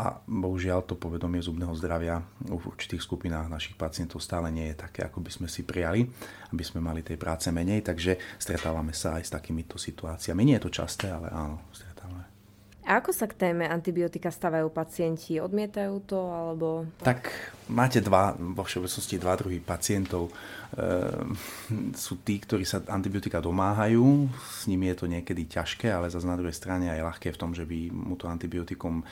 a 0.00 0.24
bohužiaľ 0.24 0.88
to 0.88 0.96
povedomie 0.96 1.44
zubného 1.44 1.76
zdravia 1.76 2.24
v 2.40 2.56
určitých 2.56 3.04
skupinách 3.04 3.52
našich 3.52 3.76
pacientov 3.76 4.24
stále 4.24 4.48
nie 4.48 4.72
je 4.72 4.80
také, 4.80 5.04
ako 5.04 5.20
by 5.20 5.28
sme 5.28 5.48
si 5.48 5.60
prijali, 5.60 6.08
aby 6.56 6.64
sme 6.64 6.80
mali 6.80 7.04
tej 7.04 7.20
práce 7.20 7.52
menej, 7.52 7.84
takže 7.84 8.16
stretávame 8.40 8.96
sa 8.96 9.20
aj 9.20 9.28
s 9.28 9.34
takýmito 9.36 9.76
situáciami. 9.76 10.40
Nie 10.40 10.56
je 10.56 10.64
to 10.64 10.80
časté, 10.80 11.12
ale 11.12 11.28
áno, 11.28 11.68
a 12.88 13.04
ako 13.04 13.12
sa 13.12 13.28
k 13.28 13.36
téme 13.36 13.68
antibiotika 13.68 14.32
stavajú 14.32 14.72
pacienti? 14.72 15.36
Odmietajú 15.36 16.08
to 16.08 16.16
alebo... 16.16 16.88
Tak 17.04 17.28
máte 17.68 18.00
dva, 18.00 18.32
vo 18.32 18.64
všeobecnosti 18.64 19.20
dva 19.20 19.36
druhy 19.36 19.60
pacientov. 19.60 20.32
E, 20.32 20.32
sú 21.92 22.24
tí, 22.24 22.40
ktorí 22.40 22.64
sa 22.64 22.80
antibiotika 22.88 23.44
domáhajú, 23.44 24.32
s 24.32 24.64
nimi 24.64 24.88
je 24.88 25.04
to 25.04 25.06
niekedy 25.06 25.44
ťažké, 25.44 25.92
ale 25.92 26.08
zase 26.08 26.24
na 26.24 26.40
druhej 26.40 26.56
strane 26.56 26.88
aj 26.88 27.04
ľahké 27.04 27.28
v 27.36 27.40
tom, 27.40 27.52
že 27.52 27.68
vy 27.68 27.92
mu 27.92 28.16
to 28.16 28.24
antibiotikum 28.24 29.04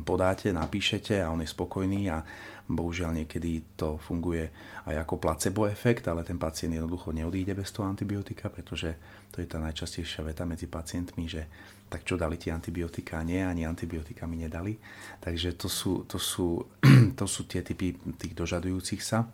podáte, 0.00 0.48
napíšete 0.48 1.20
a 1.20 1.28
on 1.28 1.44
je 1.44 1.52
spokojný 1.52 2.08
a 2.08 2.24
bohužiaľ 2.72 3.20
niekedy 3.20 3.76
to 3.76 4.00
funguje 4.00 4.48
aj 4.88 4.96
ako 5.04 5.20
placebo 5.20 5.68
efekt, 5.68 6.08
ale 6.08 6.24
ten 6.24 6.40
pacient 6.40 6.72
jednoducho 6.72 7.12
neodíde 7.12 7.52
bez 7.52 7.68
toho 7.68 7.84
antibiotika, 7.84 8.48
pretože 8.48 8.96
to 9.28 9.42
je 9.42 9.46
tá 9.50 9.60
najčastejšia 9.60 10.24
veta 10.24 10.48
medzi 10.48 10.70
pacientmi, 10.70 11.28
že 11.28 11.44
tak 11.90 12.06
čo 12.06 12.14
dali 12.14 12.38
ti 12.38 12.54
antibiotika? 12.54 13.18
Nie, 13.26 13.50
ani 13.50 13.66
antibiotika 13.66 14.30
mi 14.30 14.38
nedali. 14.38 14.78
Takže 15.18 15.58
to 15.58 15.66
sú, 15.66 16.06
to 16.06 16.22
sú, 16.22 16.62
to 17.18 17.26
sú 17.26 17.50
tie 17.50 17.66
typy 17.66 17.98
tých 18.14 18.38
dožadujúcich 18.38 19.02
sa. 19.02 19.26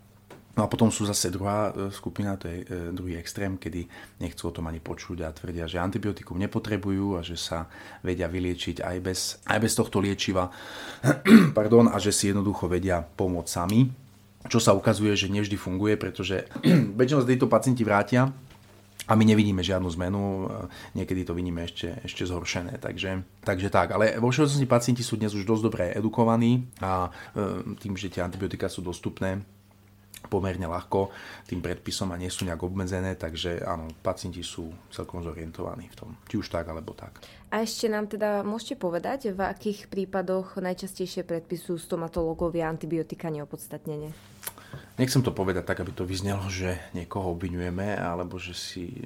No 0.57 0.65
a 0.65 0.71
potom 0.73 0.89
sú 0.89 1.05
zase 1.05 1.29
druhá 1.29 1.69
e, 1.69 1.93
skupina, 1.93 2.33
to 2.33 2.49
je 2.49 2.65
e, 2.65 2.89
druhý 2.89 3.13
extrém, 3.21 3.61
kedy 3.61 3.85
nechcú 4.17 4.49
o 4.49 4.55
tom 4.57 4.65
ani 4.65 4.81
počuť 4.81 5.21
a 5.21 5.29
tvrdia, 5.29 5.69
že 5.69 5.77
antibiotikum 5.77 6.33
nepotrebujú 6.41 7.13
a 7.13 7.21
že 7.21 7.37
sa 7.37 7.69
vedia 8.01 8.25
vyliečiť 8.25 8.81
aj 8.81 8.97
bez, 8.97 9.19
aj 9.45 9.59
bez 9.61 9.77
tohto 9.77 10.01
liečiva 10.01 10.49
pardon, 11.57 11.93
a 11.93 12.01
že 12.01 12.09
si 12.09 12.33
jednoducho 12.33 12.65
vedia 12.65 13.05
pomôcť 13.05 13.53
sami. 13.53 13.85
Čo 14.49 14.57
sa 14.57 14.73
ukazuje, 14.73 15.13
že 15.13 15.29
nevždy 15.29 15.61
funguje, 15.61 15.93
pretože 15.93 16.49
väčšinou 16.97 17.21
z 17.21 17.29
týchto 17.29 17.45
pacienti 17.45 17.85
vrátia 17.85 18.33
a 19.07 19.15
my 19.15 19.23
nevidíme 19.23 19.63
žiadnu 19.63 19.87
zmenu, 19.95 20.21
niekedy 20.91 21.23
to 21.23 21.31
vidíme 21.31 21.63
ešte, 21.63 21.95
ešte 22.03 22.27
zhoršené. 22.27 22.77
Takže, 22.83 23.23
takže 23.41 23.71
tak, 23.71 23.95
ale 23.95 24.19
vo 24.19 24.27
všeobecnosti 24.27 24.67
pacienti 24.67 25.03
sú 25.03 25.15
dnes 25.15 25.31
už 25.31 25.47
dosť 25.47 25.63
dobre 25.63 25.85
edukovaní 25.95 26.67
a 26.83 27.07
e, 27.07 27.75
tým, 27.79 27.95
že 27.95 28.11
tie 28.11 28.19
antibiotika 28.19 28.67
sú 28.67 28.83
dostupné, 28.83 29.39
pomerne 30.27 30.67
ľahko 30.67 31.13
tým 31.47 31.63
predpisom 31.63 32.11
a 32.11 32.19
nie 32.19 32.27
sú 32.27 32.43
nejak 32.43 32.59
obmedzené, 32.59 33.15
takže 33.15 33.63
áno, 33.63 33.87
pacienti 34.03 34.43
sú 34.43 34.67
celkom 34.91 35.23
zorientovaní 35.23 35.87
v 35.87 35.95
tom, 35.95 36.09
či 36.27 36.35
už 36.41 36.51
tak 36.51 36.67
alebo 36.67 36.91
tak. 36.91 37.23
A 37.47 37.63
ešte 37.63 37.87
nám 37.87 38.11
teda 38.11 38.43
môžete 38.43 38.75
povedať, 38.75 39.31
v 39.31 39.39
akých 39.39 39.87
prípadoch 39.87 40.59
najčastejšie 40.59 41.23
predpisujú 41.23 41.79
stomatológovia 41.79 42.67
antibiotika 42.67 43.31
neopodstatnene? 43.31 44.11
Nechcem 44.97 45.21
to 45.21 45.29
povedať 45.29 45.63
tak, 45.63 45.85
aby 45.85 45.93
to 45.93 46.09
vyznelo, 46.09 46.49
že 46.49 46.89
niekoho 46.97 47.37
obvinujeme 47.37 47.93
alebo 47.93 48.41
že 48.41 48.57
si 48.57 48.97
e, 48.97 49.05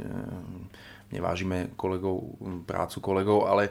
nevážime 1.11 1.75
kolegov, 1.75 2.39
prácu 2.63 2.97
kolegov, 3.03 3.39
ale 3.51 3.63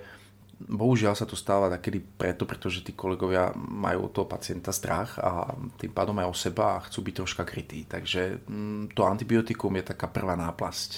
bohužiaľ 0.61 1.17
sa 1.17 1.25
to 1.25 1.33
stáva 1.33 1.73
takedy 1.73 2.05
preto, 2.05 2.45
pretože 2.45 2.85
tí 2.85 2.93
kolegovia 2.93 3.49
majú 3.57 4.07
od 4.09 4.13
toho 4.13 4.29
pacienta 4.29 4.69
strach 4.69 5.17
a 5.17 5.57
tým 5.81 5.93
pádom 5.97 6.21
aj 6.21 6.29
o 6.29 6.37
seba 6.37 6.77
a 6.77 6.85
chcú 6.85 7.09
byť 7.09 7.15
troška 7.17 7.43
krytí. 7.49 7.89
Takže 7.89 8.45
mm, 8.45 8.93
to 8.93 9.09
antibiotikum 9.09 9.73
je 9.81 9.97
taká 9.97 10.13
prvá 10.13 10.37
náplasť 10.37 10.91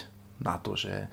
na 0.42 0.58
to, 0.58 0.74
že, 0.74 1.06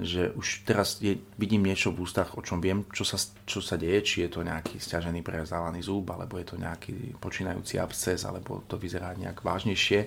že 0.00 0.32
už 0.32 0.64
teraz 0.64 0.98
je, 0.98 1.20
vidím 1.36 1.64
niečo 1.64 1.92
v 1.92 2.04
ústach, 2.04 2.36
o 2.36 2.42
čom 2.42 2.58
viem, 2.58 2.88
čo 2.90 3.04
sa, 3.04 3.20
čo 3.44 3.60
sa 3.60 3.76
deje, 3.76 4.00
či 4.02 4.16
je 4.26 4.30
to 4.32 4.40
nejaký 4.40 4.80
stiažený 4.80 5.20
prezávaný 5.20 5.84
zub, 5.84 6.08
alebo 6.10 6.40
je 6.40 6.46
to 6.48 6.56
nejaký 6.56 7.16
počínajúci 7.20 7.76
absces, 7.76 8.24
alebo 8.24 8.64
to 8.64 8.80
vyzerá 8.80 9.12
nejak 9.14 9.44
vážnejšie. 9.44 10.00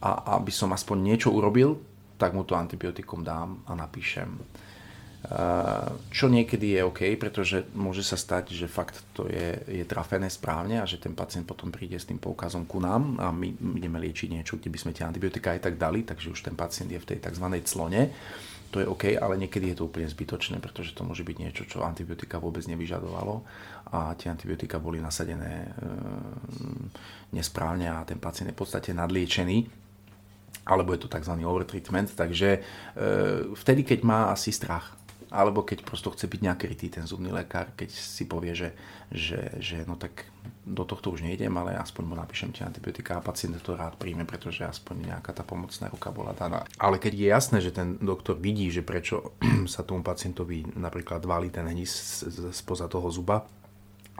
A 0.00 0.38
aby 0.38 0.54
som 0.54 0.70
aspoň 0.70 0.96
niečo 1.02 1.28
urobil, 1.34 1.76
tak 2.16 2.32
mu 2.32 2.46
to 2.46 2.54
antibiotikum 2.54 3.24
dám 3.24 3.64
a 3.66 3.74
napíšem. 3.74 4.38
Čo 6.08 6.32
niekedy 6.32 6.80
je 6.80 6.80
OK, 6.80 7.00
pretože 7.20 7.68
môže 7.76 8.00
sa 8.00 8.16
stať, 8.16 8.56
že 8.56 8.64
fakt 8.64 9.04
to 9.12 9.28
je, 9.28 9.60
je 9.68 9.84
trafené 9.84 10.32
správne 10.32 10.80
a 10.80 10.88
že 10.88 10.96
ten 10.96 11.12
pacient 11.12 11.44
potom 11.44 11.68
príde 11.68 12.00
s 12.00 12.08
tým 12.08 12.16
poukazom 12.16 12.64
ku 12.64 12.80
nám 12.80 13.20
a 13.20 13.28
my 13.28 13.52
ideme 13.76 14.00
liečiť 14.00 14.32
niečo, 14.32 14.56
kde 14.56 14.72
by 14.72 14.78
sme 14.80 14.96
tie 14.96 15.04
antibiotika 15.04 15.52
aj 15.52 15.68
tak 15.68 15.76
dali, 15.76 16.08
takže 16.08 16.32
už 16.32 16.40
ten 16.40 16.56
pacient 16.56 16.88
je 16.88 16.96
v 16.96 17.04
tej 17.04 17.18
tzv. 17.20 17.46
clone. 17.68 18.08
To 18.70 18.78
je 18.78 18.86
OK, 18.86 19.18
ale 19.18 19.34
niekedy 19.34 19.74
je 19.74 19.82
to 19.82 19.90
úplne 19.90 20.06
zbytočné, 20.06 20.62
pretože 20.62 20.94
to 20.94 21.02
môže 21.02 21.26
byť 21.26 21.36
niečo, 21.42 21.66
čo 21.66 21.82
antibiotika 21.82 22.38
vôbec 22.38 22.62
nevyžadovalo 22.70 23.42
a 23.90 24.14
tie 24.14 24.30
antibiotika 24.30 24.78
boli 24.78 25.02
nasadené 25.02 25.66
e, 25.66 25.68
nesprávne 27.34 27.90
a 27.90 28.06
ten 28.06 28.22
pacient 28.22 28.50
je 28.50 28.54
v 28.54 28.60
podstate 28.62 28.94
nadliečený 28.94 29.66
alebo 30.70 30.94
je 30.94 31.02
to 31.02 31.10
tzv. 31.10 31.34
overtreatment, 31.42 32.14
takže 32.14 32.48
e, 32.54 32.60
vtedy, 33.58 33.82
keď 33.82 33.98
má 34.06 34.20
asi 34.30 34.54
strach 34.54 34.94
alebo 35.30 35.62
keď 35.62 35.86
prosto 35.86 36.10
chce 36.10 36.26
byť 36.26 36.40
nejaký 36.42 36.64
rytý 36.66 36.86
ten 36.90 37.06
zubný 37.06 37.30
lekár, 37.30 37.70
keď 37.78 37.90
si 37.94 38.26
povie, 38.26 38.50
že, 38.52 38.74
že, 39.14 39.62
že 39.62 39.86
no 39.86 39.94
tak 39.94 40.26
do 40.66 40.82
tohto 40.82 41.14
už 41.14 41.22
nejdem, 41.22 41.54
ale 41.54 41.78
aspoň 41.78 42.02
mu 42.02 42.14
napíšem 42.18 42.50
tie 42.50 42.66
antibiotika 42.66 43.18
a 43.18 43.24
pacient 43.24 43.62
to 43.62 43.78
rád 43.78 43.94
príjme, 43.94 44.26
pretože 44.26 44.66
aspoň 44.66 45.14
nejaká 45.14 45.30
tá 45.30 45.46
pomocná 45.46 45.86
ruka 45.86 46.10
bola 46.10 46.34
daná. 46.34 46.66
Ale 46.82 46.98
keď 46.98 47.12
je 47.14 47.26
jasné, 47.30 47.58
že 47.62 47.70
ten 47.70 47.96
doktor 48.02 48.36
vidí, 48.42 48.68
že 48.74 48.82
prečo 48.82 49.38
sa 49.72 49.86
tomu 49.86 50.02
pacientovi 50.02 50.66
napríklad 50.74 51.22
valí 51.22 51.54
ten 51.54 51.64
hnis 51.70 52.26
spoza 52.50 52.90
toho 52.90 53.06
zuba, 53.08 53.46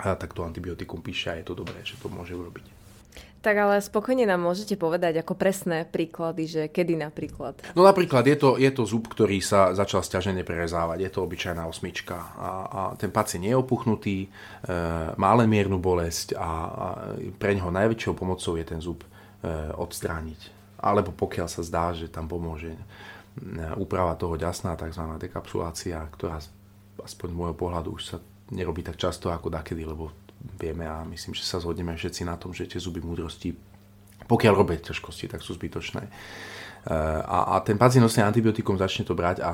tak 0.01 0.33
to 0.33 0.47
antibiotikum 0.47 1.05
píše 1.05 1.29
a 1.29 1.39
je 1.43 1.45
to 1.45 1.59
dobré, 1.59 1.77
že 1.85 2.01
to 2.01 2.09
môže 2.09 2.33
urobiť. 2.33 2.80
Tak 3.41 3.57
ale 3.57 3.81
spokojne 3.81 4.29
nám 4.29 4.45
môžete 4.45 4.77
povedať 4.77 5.25
ako 5.25 5.33
presné 5.33 5.89
príklady, 5.89 6.45
že 6.45 6.63
kedy 6.69 6.93
napríklad. 7.01 7.57
No 7.73 7.89
napríklad 7.89 8.29
je 8.29 8.37
to, 8.37 8.61
je 8.61 8.69
to 8.69 8.85
zub, 8.85 9.09
ktorý 9.09 9.41
sa 9.41 9.73
začal 9.73 10.05
stiažene 10.05 10.45
prerezávať, 10.45 11.01
je 11.01 11.11
to 11.11 11.25
obyčajná 11.25 11.65
osmička 11.65 12.21
a, 12.37 12.49
a 12.69 12.81
ten 13.01 13.09
pacient 13.09 13.49
je 13.49 13.57
opuchnutý, 13.57 14.17
e, 14.25 14.29
má 15.17 15.33
len 15.41 15.49
miernu 15.49 15.81
bolesť 15.81 16.37
a, 16.37 16.51
a 16.69 16.87
pre 17.41 17.57
neho 17.57 17.73
najväčšou 17.73 18.13
pomocou 18.13 18.61
je 18.61 18.65
ten 18.69 18.77
zub 18.77 19.01
e, 19.01 19.09
odstrániť. 19.73 20.61
Alebo 20.77 21.09
pokiaľ 21.17 21.49
sa 21.49 21.65
zdá, 21.65 21.97
že 21.97 22.13
tam 22.13 22.29
pomôže 22.29 22.77
e, 22.77 22.81
úprava 23.81 24.21
toho 24.21 24.37
ďasná, 24.37 24.77
tzv. 24.77 25.17
dekapsulácia, 25.17 25.97
ktorá 26.13 26.45
aspoň 27.01 27.29
z 27.33 27.37
môjho 27.41 27.57
pohľadu 27.57 27.97
už 27.97 28.03
sa 28.05 28.17
nerobí 28.51 28.83
tak 28.83 28.99
často 28.99 29.31
ako 29.31 29.49
dakedy, 29.49 29.87
lebo 29.87 30.13
vieme 30.61 30.89
a 30.89 31.05
myslím, 31.05 31.37
že 31.37 31.45
sa 31.45 31.61
zhodneme 31.61 31.93
všetci 31.97 32.25
na 32.25 32.37
tom, 32.41 32.57
že 32.57 32.69
tie 32.69 32.81
zuby 32.81 33.01
múdrosti, 33.05 33.53
pokiaľ 34.25 34.53
robia 34.57 34.81
ťažkosti, 34.81 35.29
tak 35.29 35.45
sú 35.45 35.57
zbytočné. 35.57 36.03
E, 36.05 36.11
a, 37.25 37.57
a 37.57 37.61
ten 37.61 37.77
pacient 37.77 38.05
dostane 38.05 38.29
antibiotikum, 38.29 38.81
začne 38.81 39.05
to 39.05 39.13
brať 39.13 39.45
a 39.45 39.51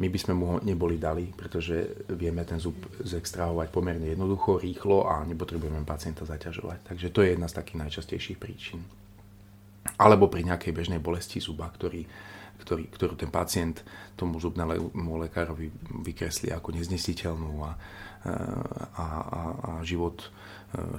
my 0.00 0.08
by 0.08 0.18
sme 0.18 0.32
mu 0.32 0.44
ho 0.48 0.56
neboli 0.64 0.96
dali, 0.96 1.28
pretože 1.28 2.08
vieme 2.08 2.40
ten 2.48 2.56
zub 2.56 2.72
zextrahovať 3.04 3.68
pomerne 3.68 4.08
jednoducho, 4.08 4.56
rýchlo 4.56 5.04
a 5.04 5.20
nepotrebujeme 5.28 5.84
pacienta 5.84 6.24
zaťažovať. 6.24 6.88
Takže 6.88 7.12
to 7.12 7.20
je 7.20 7.36
jedna 7.36 7.52
z 7.52 7.56
takých 7.60 7.80
najčastejších 7.84 8.38
príčin. 8.40 8.80
Alebo 10.00 10.32
pri 10.32 10.48
nejakej 10.48 10.72
bežnej 10.72 11.00
bolesti 11.04 11.36
zuba, 11.36 11.68
ktorý, 11.68 12.08
ktorý, 12.64 12.88
ktorú 12.88 13.14
ten 13.20 13.28
pacient 13.28 13.84
tomu 14.16 14.40
zubnému 14.40 15.20
lekárovi 15.28 15.68
vykreslí 16.00 16.48
ako 16.48 16.80
neznesiteľnú 16.80 17.60
a, 17.60 17.76
a, 18.20 18.30
a, 19.00 19.40
a 19.64 19.70
život 19.80 20.20
e, 20.20 20.28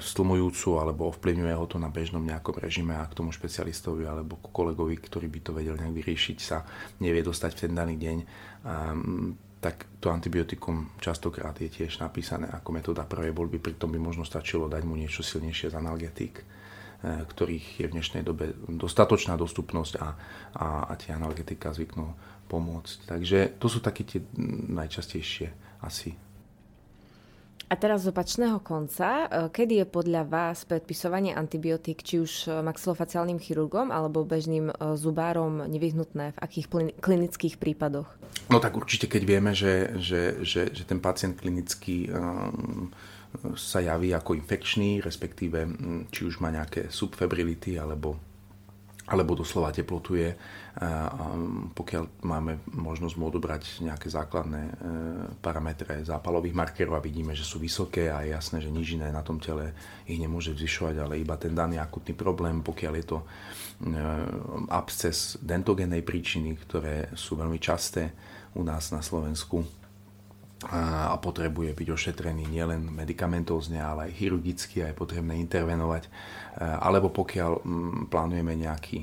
stlmujúcu 0.01 0.81
alebo 0.81 1.13
ovplyvňuje 1.13 1.53
ho 1.53 1.65
to 1.69 1.77
na 1.77 1.93
bežnom 1.93 2.25
nejakom 2.25 2.57
režime 2.57 2.97
a 2.97 3.05
k 3.05 3.13
tomu 3.13 3.29
špecialistovi 3.29 4.09
alebo 4.09 4.41
kolegovi, 4.41 4.97
ktorý 4.97 5.29
by 5.29 5.39
to 5.45 5.51
vedel 5.53 5.77
nejak 5.77 5.93
vyriešiť, 5.93 6.37
sa 6.41 6.65
nevie 6.97 7.21
dostať 7.21 7.51
v 7.53 7.61
ten 7.61 7.73
daný 7.77 7.95
deň, 8.01 8.17
tak 9.61 9.85
to 10.01 10.09
antibiotikum 10.09 10.97
častokrát 10.97 11.53
je 11.61 11.69
tiež 11.69 12.01
napísané 12.01 12.49
ako 12.49 12.73
metóda 12.73 13.05
prvej 13.05 13.29
voľby, 13.29 13.61
pritom 13.61 13.93
by 13.93 14.01
možno 14.01 14.25
stačilo 14.25 14.65
dať 14.65 14.81
mu 14.81 14.97
niečo 14.97 15.21
silnejšie 15.21 15.69
z 15.69 15.77
analgetík 15.77 16.35
ktorých 17.01 17.81
je 17.81 17.85
v 17.89 17.95
dnešnej 17.97 18.21
dobe 18.21 18.53
dostatočná 18.69 19.33
dostupnosť 19.33 19.93
a, 19.97 20.09
a, 20.53 20.67
a 20.85 20.93
tie 21.01 21.17
analgetika 21.17 21.73
zvyknú 21.73 22.13
pomôcť. 22.45 23.09
Takže 23.09 23.57
to 23.57 23.65
sú 23.65 23.81
také 23.81 24.05
tie 24.05 24.21
najčastejšie 24.69 25.49
asi 25.81 26.13
a 27.71 27.73
teraz 27.79 28.03
z 28.03 28.11
opačného 28.11 28.59
konca, 28.59 29.07
e, 29.31 29.47
kedy 29.47 29.79
je 29.79 29.85
podľa 29.87 30.27
vás 30.27 30.67
predpisovanie 30.67 31.31
antibiotík 31.31 32.03
či 32.03 32.19
už 32.19 32.51
maxilofaciálnym 32.67 33.39
chirurgom 33.39 33.95
alebo 33.95 34.27
bežným 34.27 34.67
e, 34.67 34.73
zubárom 34.99 35.63
nevyhnutné 35.71 36.35
v 36.35 36.41
akých 36.43 36.67
klinických 36.99 37.55
prípadoch? 37.55 38.11
No 38.51 38.59
tak 38.59 38.75
určite, 38.75 39.07
keď 39.07 39.23
vieme, 39.23 39.51
že, 39.55 39.95
že, 39.95 40.43
že, 40.43 40.67
že 40.75 40.83
ten 40.83 40.99
pacient 40.99 41.39
klinicky 41.39 42.11
um, 42.11 42.91
sa 43.55 43.79
javí 43.79 44.11
ako 44.11 44.35
infekčný, 44.35 44.99
respektíve 44.99 45.63
či 46.11 46.27
už 46.27 46.43
má 46.43 46.51
nejaké 46.51 46.91
subfebrility 46.91 47.79
alebo 47.79 48.30
alebo 49.11 49.35
doslova 49.35 49.75
teplotuje, 49.75 50.31
pokiaľ 51.75 52.23
máme 52.23 52.63
možnosť 52.71 53.15
mu 53.19 53.27
odobrať 53.27 53.83
nejaké 53.83 54.07
základné 54.07 54.61
e, 54.63 54.73
parametre 55.43 55.99
zápalových 56.07 56.55
markerov 56.55 56.95
a 56.95 57.03
vidíme, 57.03 57.35
že 57.35 57.43
sú 57.43 57.59
vysoké 57.59 58.07
a 58.07 58.23
je 58.23 58.31
jasné, 58.31 58.63
že 58.63 58.71
nič 58.71 58.95
iné 58.95 59.11
na 59.11 59.19
tom 59.19 59.35
tele 59.35 59.75
ich 60.07 60.15
nemôže 60.15 60.55
zvyšovať, 60.55 60.95
ale 61.03 61.19
iba 61.19 61.35
ten 61.35 61.51
daný 61.51 61.75
akutný 61.75 62.15
problém, 62.15 62.63
pokiaľ 62.63 62.93
je 63.03 63.05
to 63.05 63.19
e, 63.19 63.25
absces 64.71 65.35
dentogénnej 65.43 66.07
príčiny, 66.07 66.55
ktoré 66.63 67.11
sú 67.19 67.35
veľmi 67.35 67.59
časté 67.59 68.15
u 68.55 68.63
nás 68.63 68.95
na 68.95 69.03
Slovensku, 69.03 69.80
a 70.69 71.17
potrebuje 71.17 71.73
byť 71.73 71.87
ošetrený 71.89 72.45
nielen 72.45 72.93
medicamentózne, 72.93 73.81
ale 73.81 74.13
aj 74.13 74.13
chirurgicky 74.13 74.85
a 74.85 74.93
je 74.93 74.99
potrebné 74.99 75.41
intervenovať. 75.41 76.05
Alebo 76.61 77.09
pokiaľ 77.09 77.65
plánujeme 78.13 78.53
nejaký 78.53 79.01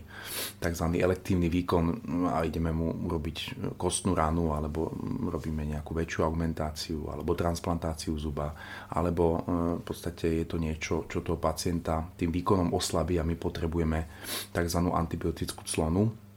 tzv. 0.63 0.87
elektívny 0.95 1.51
výkon 1.51 1.85
a 2.31 2.47
ideme 2.47 2.71
mu 2.71 2.95
robiť 3.11 3.75
kostnú 3.75 4.15
ranu 4.15 4.55
alebo 4.55 4.95
robíme 5.27 5.67
nejakú 5.67 5.99
väčšiu 5.99 6.23
augmentáciu 6.23 7.11
alebo 7.11 7.35
transplantáciu 7.35 8.15
zuba 8.15 8.55
alebo 8.95 9.43
v 9.81 9.83
podstate 9.83 10.45
je 10.45 10.47
to 10.47 10.63
niečo, 10.63 11.11
čo 11.11 11.27
toho 11.27 11.43
pacienta 11.43 12.07
tým 12.15 12.31
výkonom 12.31 12.71
oslabí 12.71 13.19
a 13.19 13.27
my 13.27 13.35
potrebujeme 13.35 14.07
tzv. 14.55 14.81
antibiotickú 14.95 15.67
clonu, 15.67 16.28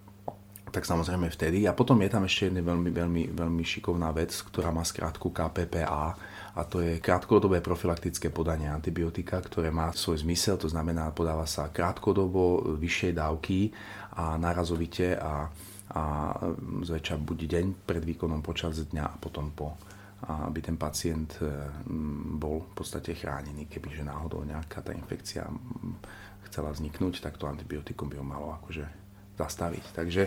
tak 0.72 0.88
samozrejme 0.88 1.28
vtedy. 1.28 1.68
A 1.68 1.76
potom 1.76 2.00
je 2.00 2.10
tam 2.10 2.24
ešte 2.24 2.48
jedna 2.48 2.64
veľmi, 2.64 2.90
veľmi, 2.90 3.24
veľmi 3.36 3.64
šikovná 3.64 4.10
vec, 4.16 4.32
ktorá 4.32 4.72
má 4.72 4.88
skrátku 4.88 5.30
KPPA 5.30 6.16
a 6.52 6.62
to 6.68 6.84
je 6.84 7.00
krátkodobé 7.00 7.64
profilaktické 7.64 8.32
podanie 8.32 8.68
antibiotika, 8.68 9.40
ktoré 9.40 9.72
má 9.72 9.92
svoj 9.96 10.24
zmysel, 10.24 10.60
to 10.60 10.68
znamená 10.68 11.12
podáva 11.16 11.48
sa 11.48 11.72
krátkodobo, 11.72 12.76
vyššej 12.76 13.14
dávky 13.16 13.60
a 14.20 14.36
narazovite 14.36 15.16
a, 15.16 15.48
a 15.96 16.04
zväčša 16.84 17.16
buď 17.20 17.40
deň 17.48 17.66
pred 17.88 18.04
výkonom 18.04 18.44
počas 18.44 18.80
dňa 18.84 19.06
a 19.12 19.20
potom 19.20 19.52
po 19.52 19.76
aby 20.22 20.62
ten 20.62 20.78
pacient 20.78 21.42
e, 21.42 21.50
bol 22.38 22.62
v 22.70 22.74
podstate 22.78 23.18
chránený, 23.18 23.66
kebyže 23.66 24.06
náhodou 24.06 24.46
nejaká 24.46 24.86
tá 24.86 24.94
infekcia 24.94 25.50
chcela 26.46 26.70
vzniknúť, 26.70 27.26
tak 27.26 27.42
to 27.42 27.50
antibiotikum 27.50 28.06
by 28.06 28.22
ho 28.22 28.26
malo 28.26 28.54
akože 28.62 29.01
zastaviť. 29.42 29.86
Takže 29.98 30.22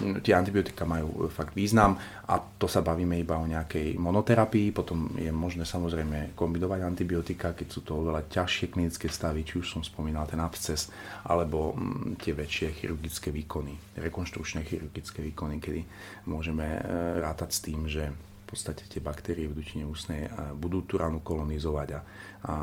mm, 0.00 0.20
tie 0.20 0.36
antibiotika 0.36 0.84
majú 0.84 1.08
e, 1.08 1.32
fakt 1.32 1.56
význam 1.56 1.96
a 2.28 2.36
to 2.36 2.68
sa 2.68 2.84
bavíme 2.84 3.16
iba 3.16 3.40
o 3.40 3.48
nejakej 3.48 3.96
monoterapii, 3.96 4.76
potom 4.76 5.16
je 5.16 5.32
možné 5.32 5.64
samozrejme 5.64 6.36
kombinovať 6.36 6.80
antibiotika, 6.84 7.56
keď 7.56 7.68
sú 7.72 7.80
to 7.80 8.04
oveľa 8.04 8.28
ťažšie 8.28 8.68
klinické 8.68 9.08
stavy, 9.08 9.42
či 9.48 9.64
už 9.64 9.66
som 9.78 9.82
spomínal 9.82 10.28
ten 10.28 10.40
absces, 10.40 10.92
alebo 11.24 11.72
mm, 11.72 12.20
tie 12.20 12.36
väčšie 12.36 12.84
chirurgické 12.84 13.32
výkony, 13.32 13.96
rekonštrukčné 13.96 14.68
chirurgické 14.68 15.24
výkony, 15.24 15.56
kedy 15.60 15.80
môžeme 16.28 16.64
e, 16.64 16.80
rátať 17.24 17.50
s 17.50 17.60
tým, 17.64 17.88
že 17.88 18.31
podstate 18.52 18.84
tie 18.84 19.00
baktérie 19.00 19.48
v 19.48 19.56
dutine 19.56 19.88
ústnej 19.88 20.28
budú 20.60 20.84
tú 20.84 21.00
ranu 21.00 21.24
kolonizovať 21.24 21.88
a, 21.96 22.00
a, 22.44 22.54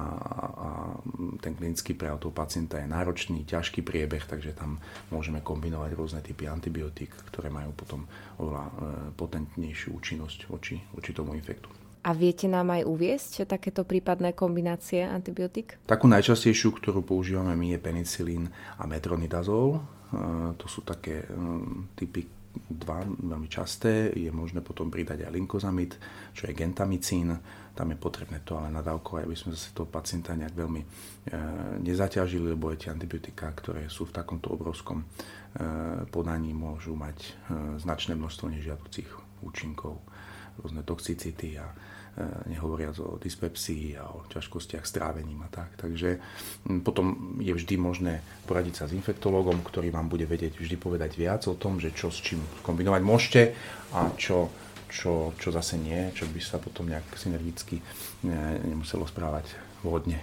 a 0.54 0.68
ten 1.42 1.58
klinický 1.58 1.98
prejav 1.98 2.22
toho 2.22 2.30
pacienta 2.30 2.78
je 2.78 2.86
náročný, 2.86 3.42
ťažký 3.50 3.82
priebeh, 3.82 4.22
takže 4.30 4.54
tam 4.54 4.78
môžeme 5.10 5.42
kombinovať 5.42 5.92
rôzne 5.98 6.22
typy 6.22 6.46
antibiotík, 6.46 7.10
ktoré 7.34 7.50
majú 7.50 7.74
potom 7.74 8.06
oveľa 8.38 8.64
e, 8.70 8.72
potentnejšiu 9.18 9.98
účinnosť 9.98 10.40
voči, 10.46 10.78
voči 10.94 11.10
tomu 11.10 11.34
infektu. 11.34 11.74
A 12.06 12.16
viete 12.16 12.48
nám 12.48 12.72
aj 12.72 12.88
uviesť 12.88 13.50
takéto 13.50 13.84
prípadné 13.84 14.32
kombinácie 14.32 15.04
antibiotík? 15.04 15.84
Takú 15.84 16.08
najčastejšiu, 16.08 16.80
ktorú 16.80 17.04
používame 17.04 17.58
my, 17.58 17.76
je 17.76 17.80
penicilín 17.82 18.44
a 18.78 18.86
metronidazol. 18.86 19.80
E, 19.80 19.82
to 20.54 20.66
sú 20.70 20.86
také 20.86 21.26
typy 21.98 22.39
dva 22.68 23.08
veľmi 23.08 23.48
časté, 23.48 24.12
je 24.12 24.30
možné 24.34 24.60
potom 24.60 24.92
pridať 24.92 25.24
aj 25.24 25.32
linkozamid, 25.32 25.96
čo 26.36 26.50
je 26.50 26.58
gentamicín, 26.58 27.32
tam 27.80 27.96
je 27.96 27.98
potrebné 27.98 28.44
to 28.44 28.60
ale 28.60 28.76
nadávkovať, 28.76 29.24
aby 29.24 29.38
sme 29.40 29.56
zase 29.56 29.72
toho 29.72 29.88
pacienta 29.88 30.36
nejak 30.36 30.52
veľmi 30.52 30.82
e, 30.84 30.88
nezaťažili, 31.80 32.52
lebo 32.60 32.76
tie 32.76 32.92
antibiotika, 32.92 33.48
ktoré 33.56 33.88
sú 33.88 34.12
v 34.12 34.16
takomto 34.20 34.52
obrovskom 34.52 35.00
e, 35.00 35.06
podaní, 36.12 36.52
môžu 36.52 37.00
mať 37.00 37.18
e, 37.24 37.30
značné 37.80 38.20
množstvo 38.20 38.52
nežiaducich 38.52 39.08
účinkov, 39.40 40.04
rôzne 40.60 40.84
toxicity 40.84 41.58
a 41.58 41.72
E, 42.20 42.50
nehovoriac 42.52 43.00
o 43.00 43.16
dyspepsii 43.16 43.96
a 43.96 44.12
o 44.12 44.28
ťažkostiach 44.28 44.84
s 44.84 44.92
trávením 44.92 45.40
a 45.46 45.48
tak. 45.48 45.80
Takže 45.80 46.20
potom 46.84 47.38
je 47.40 47.56
vždy 47.56 47.80
možné 47.80 48.20
poradiť 48.44 48.76
sa 48.76 48.86
s 48.92 48.98
infektológom, 48.98 49.64
ktorý 49.64 49.88
vám 49.88 50.12
bude 50.12 50.28
vedieť 50.28 50.60
vždy 50.60 50.76
povedať 50.76 51.16
viac 51.16 51.48
o 51.48 51.56
tom, 51.56 51.80
že 51.80 51.96
čo 51.96 52.12
s 52.12 52.20
čím 52.20 52.44
kombinovať 52.66 53.02
môžete 53.08 53.42
a 53.96 54.12
čo, 54.20 54.52
čo, 54.92 55.32
čo 55.40 55.50
zase 55.54 55.80
nie, 55.80 56.12
čo 56.12 56.28
by 56.28 56.42
sa 56.44 56.60
potom 56.60 56.92
nejak 56.92 57.08
synergicky 57.16 57.80
e, 57.80 57.84
nemuselo 58.68 59.08
správať 59.08 59.56
vhodne. 59.88 60.20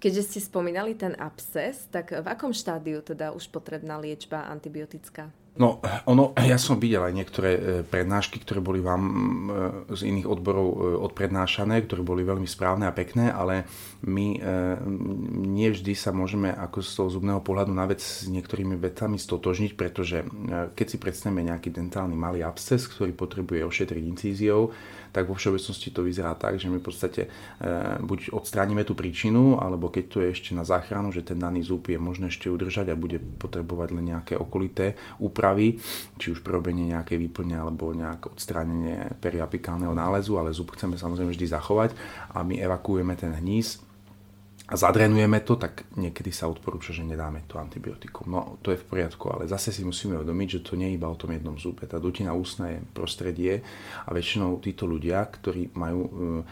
Keďže 0.00 0.22
ste 0.32 0.40
spomínali 0.40 0.96
ten 0.96 1.12
absces, 1.20 1.84
tak 1.92 2.16
v 2.16 2.24
akom 2.24 2.56
štádiu 2.56 3.04
teda 3.04 3.36
už 3.36 3.52
potrebná 3.52 4.00
liečba 4.00 4.48
antibiotická? 4.48 5.28
No, 5.60 5.82
ono, 6.06 6.30
ja 6.38 6.56
som 6.56 6.78
videl 6.78 7.02
aj 7.02 7.12
niektoré 7.12 7.50
e, 7.52 7.60
prednášky, 7.82 8.38
ktoré 8.38 8.62
boli 8.62 8.78
vám 8.78 9.02
e, 9.02 9.92
z 9.98 10.08
iných 10.08 10.30
odborov 10.30 10.68
e, 10.72 10.76
odprednášané, 11.10 11.84
ktoré 11.84 12.06
boli 12.06 12.22
veľmi 12.22 12.46
správne 12.46 12.86
a 12.86 12.94
pekné, 12.94 13.34
ale 13.34 13.66
my 14.06 14.26
nie 15.44 15.68
vždy 15.68 15.92
sa 15.92 16.14
môžeme 16.16 16.48
ako 16.48 16.80
z 16.80 16.90
toho 16.96 17.08
zubného 17.12 17.44
pohľadu 17.44 17.74
na 17.76 17.84
vec 17.84 18.00
s 18.00 18.24
niektorými 18.32 18.80
vetami 18.80 19.20
stotožniť, 19.20 19.76
pretože 19.76 20.24
keď 20.72 20.86
si 20.88 20.96
predstavíme 20.96 21.44
nejaký 21.44 21.68
dentálny 21.68 22.16
malý 22.16 22.40
absces, 22.40 22.88
ktorý 22.88 23.12
potrebuje 23.12 23.60
ošetriť 23.60 24.02
incíziou, 24.08 24.72
tak 25.10 25.26
vo 25.26 25.34
všeobecnosti 25.34 25.90
to 25.90 26.06
vyzerá 26.06 26.38
tak, 26.38 26.56
že 26.62 26.70
my 26.70 26.78
v 26.78 26.86
podstate 26.86 27.22
buď 28.00 28.30
odstránime 28.30 28.86
tú 28.86 28.94
príčinu, 28.94 29.58
alebo 29.58 29.90
keď 29.90 30.04
to 30.06 30.18
je 30.22 30.28
ešte 30.30 30.50
na 30.54 30.62
záchranu, 30.62 31.10
že 31.10 31.26
ten 31.26 31.36
daný 31.36 31.66
zub 31.66 31.90
je 31.90 31.98
možné 31.98 32.30
ešte 32.30 32.46
udržať 32.46 32.94
a 32.94 32.98
bude 32.98 33.18
potrebovať 33.18 33.88
len 33.92 34.14
nejaké 34.14 34.38
okolité 34.38 34.94
úpravy, 35.18 35.82
či 36.16 36.30
už 36.30 36.46
prerobenie 36.46 36.94
nejakej 36.94 37.18
výplne 37.18 37.58
alebo 37.58 37.90
nejaké 37.90 38.30
odstránenie 38.30 39.18
periapikálneho 39.18 39.92
nálezu, 39.92 40.38
ale 40.38 40.54
zub 40.54 40.70
chceme 40.72 40.94
samozrejme 40.94 41.34
vždy 41.34 41.46
zachovať 41.50 41.90
a 42.30 42.46
my 42.46 42.56
evakuujeme 42.62 43.18
ten 43.18 43.34
hníz 43.34 43.89
a 44.70 44.74
zadrenujeme 44.78 45.42
to, 45.42 45.58
tak 45.58 45.90
niekedy 45.98 46.30
sa 46.30 46.46
odporúča, 46.46 46.94
že 46.94 47.02
nedáme 47.02 47.42
to 47.50 47.58
antibiotikum. 47.58 48.30
No 48.30 48.40
to 48.62 48.70
je 48.70 48.78
v 48.78 48.86
poriadku, 48.86 49.26
ale 49.34 49.50
zase 49.50 49.74
si 49.74 49.82
musíme 49.82 50.14
uvedomiť, 50.22 50.48
že 50.48 50.60
to 50.62 50.78
nie 50.78 50.94
je 50.94 50.96
iba 50.96 51.10
o 51.10 51.18
tom 51.18 51.34
jednom 51.34 51.58
zube. 51.58 51.90
Tá 51.90 51.98
dutina 51.98 52.30
ústna 52.30 52.78
je 52.78 52.86
prostredie 52.94 53.66
a 54.06 54.14
väčšinou 54.14 54.62
títo 54.62 54.86
ľudia, 54.86 55.26
ktorí 55.26 55.74
majú 55.74 56.00
mm, 56.06 56.42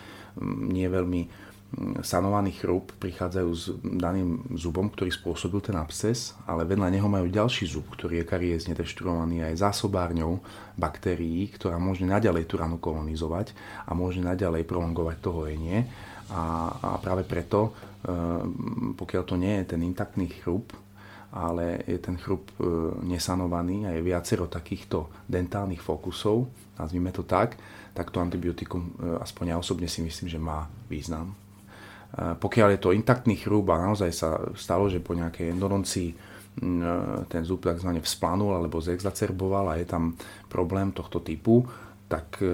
nie 0.74 0.90
veľmi 0.90 1.48
sanovaný 2.00 2.56
chrup 2.56 2.96
prichádzajú 2.96 3.50
s 3.52 3.68
daným 3.84 4.56
zubom, 4.56 4.88
ktorý 4.88 5.12
spôsobil 5.12 5.60
ten 5.60 5.76
absces, 5.76 6.32
ale 6.48 6.64
vedľa 6.64 6.88
neho 6.88 7.04
majú 7.12 7.28
ďalší 7.28 7.68
zub, 7.68 7.84
ktorý 7.92 8.24
je 8.24 8.30
kariézne 8.30 8.72
deštruovaný 8.72 9.44
aj 9.44 9.68
zásobárňou 9.68 10.40
baktérií, 10.80 11.44
ktorá 11.52 11.76
môže 11.76 12.08
naďalej 12.08 12.48
tú 12.48 12.56
ranu 12.56 12.80
kolonizovať 12.80 13.52
a 13.84 13.92
môže 13.92 14.24
naďalej 14.24 14.64
prolongovať 14.64 15.16
to 15.20 15.30
hojenie. 15.30 15.84
A, 16.32 16.72
a 16.72 16.88
práve 17.00 17.24
preto, 17.28 17.72
e, 17.72 17.87
pokiaľ 18.94 19.22
to 19.26 19.34
nie 19.34 19.62
je 19.62 19.74
ten 19.74 19.80
intaktný 19.82 20.30
chrup, 20.30 20.70
ale 21.34 21.84
je 21.84 21.98
ten 22.00 22.16
chrup 22.16 22.48
e, 22.56 22.64
nesanovaný 23.04 23.84
a 23.84 23.92
je 23.92 24.00
viacero 24.00 24.48
takýchto 24.48 25.12
dentálnych 25.28 25.82
fokusov, 25.82 26.48
nazvime 26.80 27.12
to 27.12 27.26
tak, 27.28 27.60
tak 27.92 28.08
to 28.08 28.22
antibiotikum, 28.22 28.96
e, 28.96 29.20
aspoň 29.20 29.44
ja 29.52 29.56
osobne 29.60 29.90
si 29.90 30.00
myslím, 30.00 30.28
že 30.30 30.40
má 30.40 30.64
význam 30.88 31.36
pokiaľ 32.16 32.68
je 32.76 32.80
to 32.80 32.96
intaktný 32.96 33.36
chrúb 33.36 33.68
a 33.68 33.84
naozaj 33.84 34.10
sa 34.16 34.40
stalo, 34.56 34.88
že 34.88 35.04
po 35.04 35.12
nejakej 35.12 35.52
endodoncii 35.52 36.10
ten 37.30 37.42
zub 37.46 37.62
tzv. 37.62 37.90
vzplanul 38.02 38.58
alebo 38.58 38.82
zexacerboval 38.82 39.70
a 39.70 39.78
je 39.78 39.86
tam 39.86 40.18
problém 40.50 40.90
tohto 40.90 41.22
typu, 41.22 41.62
tak 42.08 42.40
e, 42.40 42.48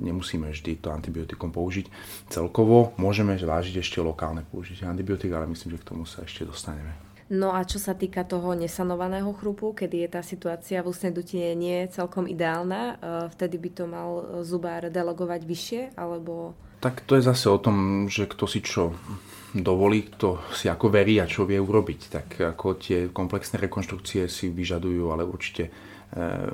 nemusíme 0.00 0.48
vždy 0.48 0.80
to 0.80 0.88
antibiotikum 0.90 1.52
použiť 1.52 1.86
celkovo. 2.32 2.96
Môžeme 2.96 3.36
vážiť 3.36 3.84
ešte 3.84 4.00
lokálne 4.00 4.42
použitie 4.48 4.88
antibiotik, 4.88 5.30
ale 5.36 5.46
myslím, 5.52 5.76
že 5.76 5.82
k 5.84 5.88
tomu 5.92 6.08
sa 6.08 6.24
ešte 6.24 6.48
dostaneme. 6.48 6.96
No 7.32 7.56
a 7.56 7.64
čo 7.64 7.80
sa 7.80 7.96
týka 7.96 8.20
toho 8.24 8.52
nesanovaného 8.52 9.32
chrupu, 9.32 9.72
kedy 9.72 10.04
je 10.04 10.08
tá 10.12 10.20
situácia 10.20 10.84
v 10.84 10.92
ústnej 10.92 11.12
dutine 11.12 11.56
nie 11.56 11.88
celkom 11.92 12.24
ideálna, 12.24 12.80
e, 12.80 12.94
vtedy 13.36 13.56
by 13.60 13.70
to 13.70 13.84
mal 13.84 14.10
zubár 14.40 14.88
delegovať 14.88 15.40
vyššie, 15.44 15.82
alebo... 16.00 16.56
Tak 16.80 17.04
to 17.08 17.16
je 17.16 17.24
zase 17.24 17.48
o 17.48 17.56
tom, 17.60 18.08
že 18.12 18.28
kto 18.28 18.44
si 18.44 18.60
čo 18.60 18.92
dovolí, 19.54 20.10
kto 20.10 20.42
si 20.50 20.66
ako 20.66 20.90
verí 20.90 21.22
a 21.22 21.30
čo 21.30 21.46
vie 21.46 21.56
urobiť. 21.56 22.00
Tak 22.10 22.26
ako 22.56 22.66
tie 22.76 23.08
komplexné 23.08 23.62
rekonštrukcie 23.62 24.26
si 24.26 24.50
vyžadujú, 24.50 25.14
ale 25.14 25.22
určite 25.22 25.70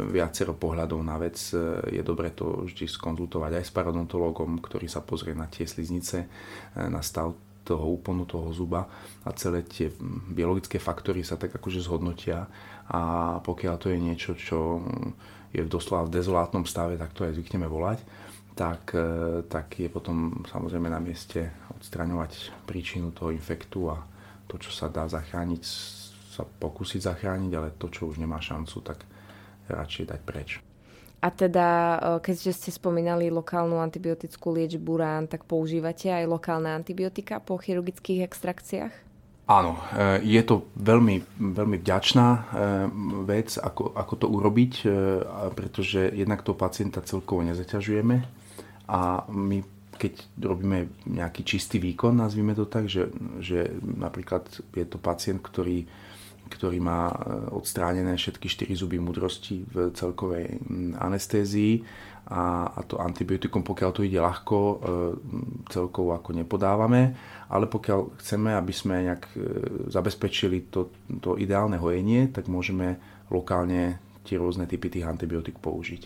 viacero 0.09 0.57
pohľadov 0.57 1.01
na 1.05 1.21
vec. 1.21 1.37
E, 1.53 1.93
je 2.01 2.03
dobre 2.03 2.33
to 2.33 2.65
vždy 2.65 2.89
skonzultovať 2.89 3.61
aj 3.61 3.65
s 3.69 3.73
parodontológom, 3.77 4.57
ktorý 4.65 4.89
sa 4.89 5.05
pozrie 5.05 5.37
na 5.37 5.53
tie 5.53 5.69
sliznice, 5.69 6.25
e, 6.25 6.29
na 6.89 7.05
stav 7.05 7.37
toho 7.61 7.93
úplnu 7.93 8.25
toho 8.25 8.49
zuba 8.57 8.89
a 9.21 9.31
celé 9.37 9.63
tie 9.69 9.93
biologické 10.33 10.81
faktory 10.81 11.21
sa 11.21 11.37
tak 11.37 11.61
akože 11.61 11.85
zhodnotia 11.85 12.49
a 12.89 13.01
pokiaľ 13.45 13.75
to 13.77 13.93
je 13.93 13.99
niečo, 14.01 14.33
čo 14.33 14.81
je 15.53 15.61
v 15.61 15.69
doslova 15.69 16.09
v 16.09 16.15
dezolátnom 16.19 16.65
stave, 16.65 16.97
tak 16.97 17.13
to 17.13 17.29
aj 17.29 17.37
zvykneme 17.37 17.69
volať, 17.69 18.01
tak, 18.57 18.97
tak 19.47 19.67
je 19.77 19.87
potom 19.93 20.43
samozrejme 20.49 20.89
na 20.89 20.99
mieste 20.99 21.53
odstraňovať 21.69 22.65
príčinu 22.65 23.13
toho 23.13 23.31
infektu 23.31 23.93
a 23.93 24.03
to, 24.49 24.59
čo 24.59 24.73
sa 24.75 24.91
dá 24.91 25.07
zachrániť, 25.07 25.63
sa 26.35 26.43
pokúsiť 26.43 27.07
zachrániť, 27.07 27.53
ale 27.55 27.77
to, 27.77 27.87
čo 27.93 28.11
už 28.11 28.19
nemá 28.19 28.43
šancu, 28.43 28.83
tak 28.83 29.05
radšej 29.73 30.05
dať 30.11 30.21
preč. 30.27 30.51
A 31.21 31.29
teda, 31.29 31.69
e, 31.69 31.97
keďže 32.25 32.53
ste 32.57 32.71
spomínali 32.73 33.29
lokálnu 33.29 33.77
antibiotickú 33.77 34.57
liečbu 34.57 34.93
rán, 34.97 35.29
tak 35.29 35.45
používate 35.45 36.09
aj 36.09 36.25
lokálne 36.25 36.73
antibiotika 36.73 37.45
po 37.45 37.61
chirurgických 37.61 38.25
extrakciách? 38.25 38.95
Áno, 39.45 39.77
e, 39.93 40.25
je 40.25 40.41
to 40.41 40.73
veľmi, 40.81 41.21
veľmi 41.37 41.77
vďačná 41.85 42.29
e, 42.33 42.41
vec, 43.29 43.61
ako, 43.61 43.93
ako 43.93 44.15
to 44.17 44.27
urobiť, 44.33 44.73
pretože 45.53 46.09
jednak 46.17 46.41
to 46.41 46.57
pacienta 46.57 47.05
celkovo 47.05 47.45
nezaťažujeme 47.45 48.17
a 48.89 49.01
my 49.29 49.81
keď 50.01 50.17
robíme 50.41 50.89
nejaký 51.05 51.45
čistý 51.45 51.77
výkon, 51.77 52.17
nazvime 52.17 52.57
to 52.57 52.65
tak, 52.65 52.89
že, 52.89 53.13
že 53.37 53.69
napríklad 53.85 54.49
je 54.73 54.87
to 54.89 54.97
pacient, 54.97 55.45
ktorý 55.45 55.85
ktorý 56.51 56.83
má 56.83 57.09
e, 57.09 57.15
odstránené 57.55 58.19
všetky 58.19 58.51
štyri 58.51 58.75
zuby 58.75 58.99
múdrosti 58.99 59.63
v 59.71 59.95
celkovej 59.95 60.59
anestézii 60.99 61.87
a, 62.31 62.71
a 62.71 62.81
to 62.87 62.99
antibiotikum, 62.99 63.67
pokiaľ 63.67 63.91
to 63.91 64.07
ide 64.07 64.19
ľahko, 64.19 64.59
e, 64.59 64.75
celkovo 65.71 66.15
ako 66.15 66.31
nepodávame, 66.35 67.15
ale 67.51 67.67
pokiaľ 67.67 68.19
chceme, 68.23 68.55
aby 68.55 68.71
sme 68.75 69.07
nejak 69.07 69.23
e, 69.35 69.39
zabezpečili 69.91 70.71
to, 70.71 70.91
to 71.23 71.35
ideálne 71.39 71.79
hojenie, 71.79 72.31
tak 72.31 72.47
môžeme 72.47 72.99
lokálne 73.31 73.99
tie 74.23 74.39
rôzne 74.39 74.71
typy 74.71 74.91
tých 74.93 75.09
antibiotik 75.11 75.59
použiť. 75.59 76.03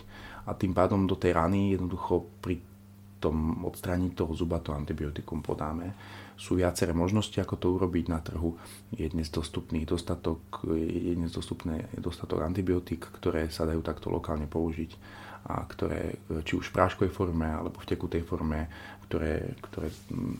A 0.49 0.57
tým 0.57 0.73
pádom 0.73 1.05
do 1.05 1.17
tej 1.17 1.37
rany 1.37 1.77
jednoducho 1.77 2.25
pri 2.41 2.57
tom 3.21 3.65
odstraní 3.65 4.13
toho 4.13 4.33
zuba 4.37 4.61
to 4.61 4.73
antibiotikum 4.73 5.41
podáme. 5.41 5.93
Sú 6.35 6.59
viaceré 6.59 6.91
možnosti, 6.91 7.35
ako 7.39 7.55
to 7.55 7.67
urobiť 7.79 8.05
na 8.11 8.19
trhu. 8.19 8.59
Je 8.91 9.07
dnes 9.07 9.27
dostupný 9.31 9.87
dostatok, 9.87 10.67
je 10.75 11.15
dnes 11.15 11.31
dostupné 11.31 11.87
dostatok 11.95 12.43
antibiotík, 12.43 13.07
ktoré 13.19 13.47
sa 13.47 13.63
dajú 13.63 13.79
takto 13.79 14.11
lokálne 14.11 14.45
použiť 14.45 14.91
a 15.45 15.63
ktoré 15.63 16.19
či 16.41 16.57
už 16.57 16.73
v 16.73 16.75
práškovej 16.75 17.11
forme 17.13 17.45
alebo 17.45 17.77
v 17.77 17.87
tekutej 17.87 18.25
forme, 18.25 18.65
ktoré, 19.07 19.55
ktoré 19.61 19.93
mm, 19.93 20.35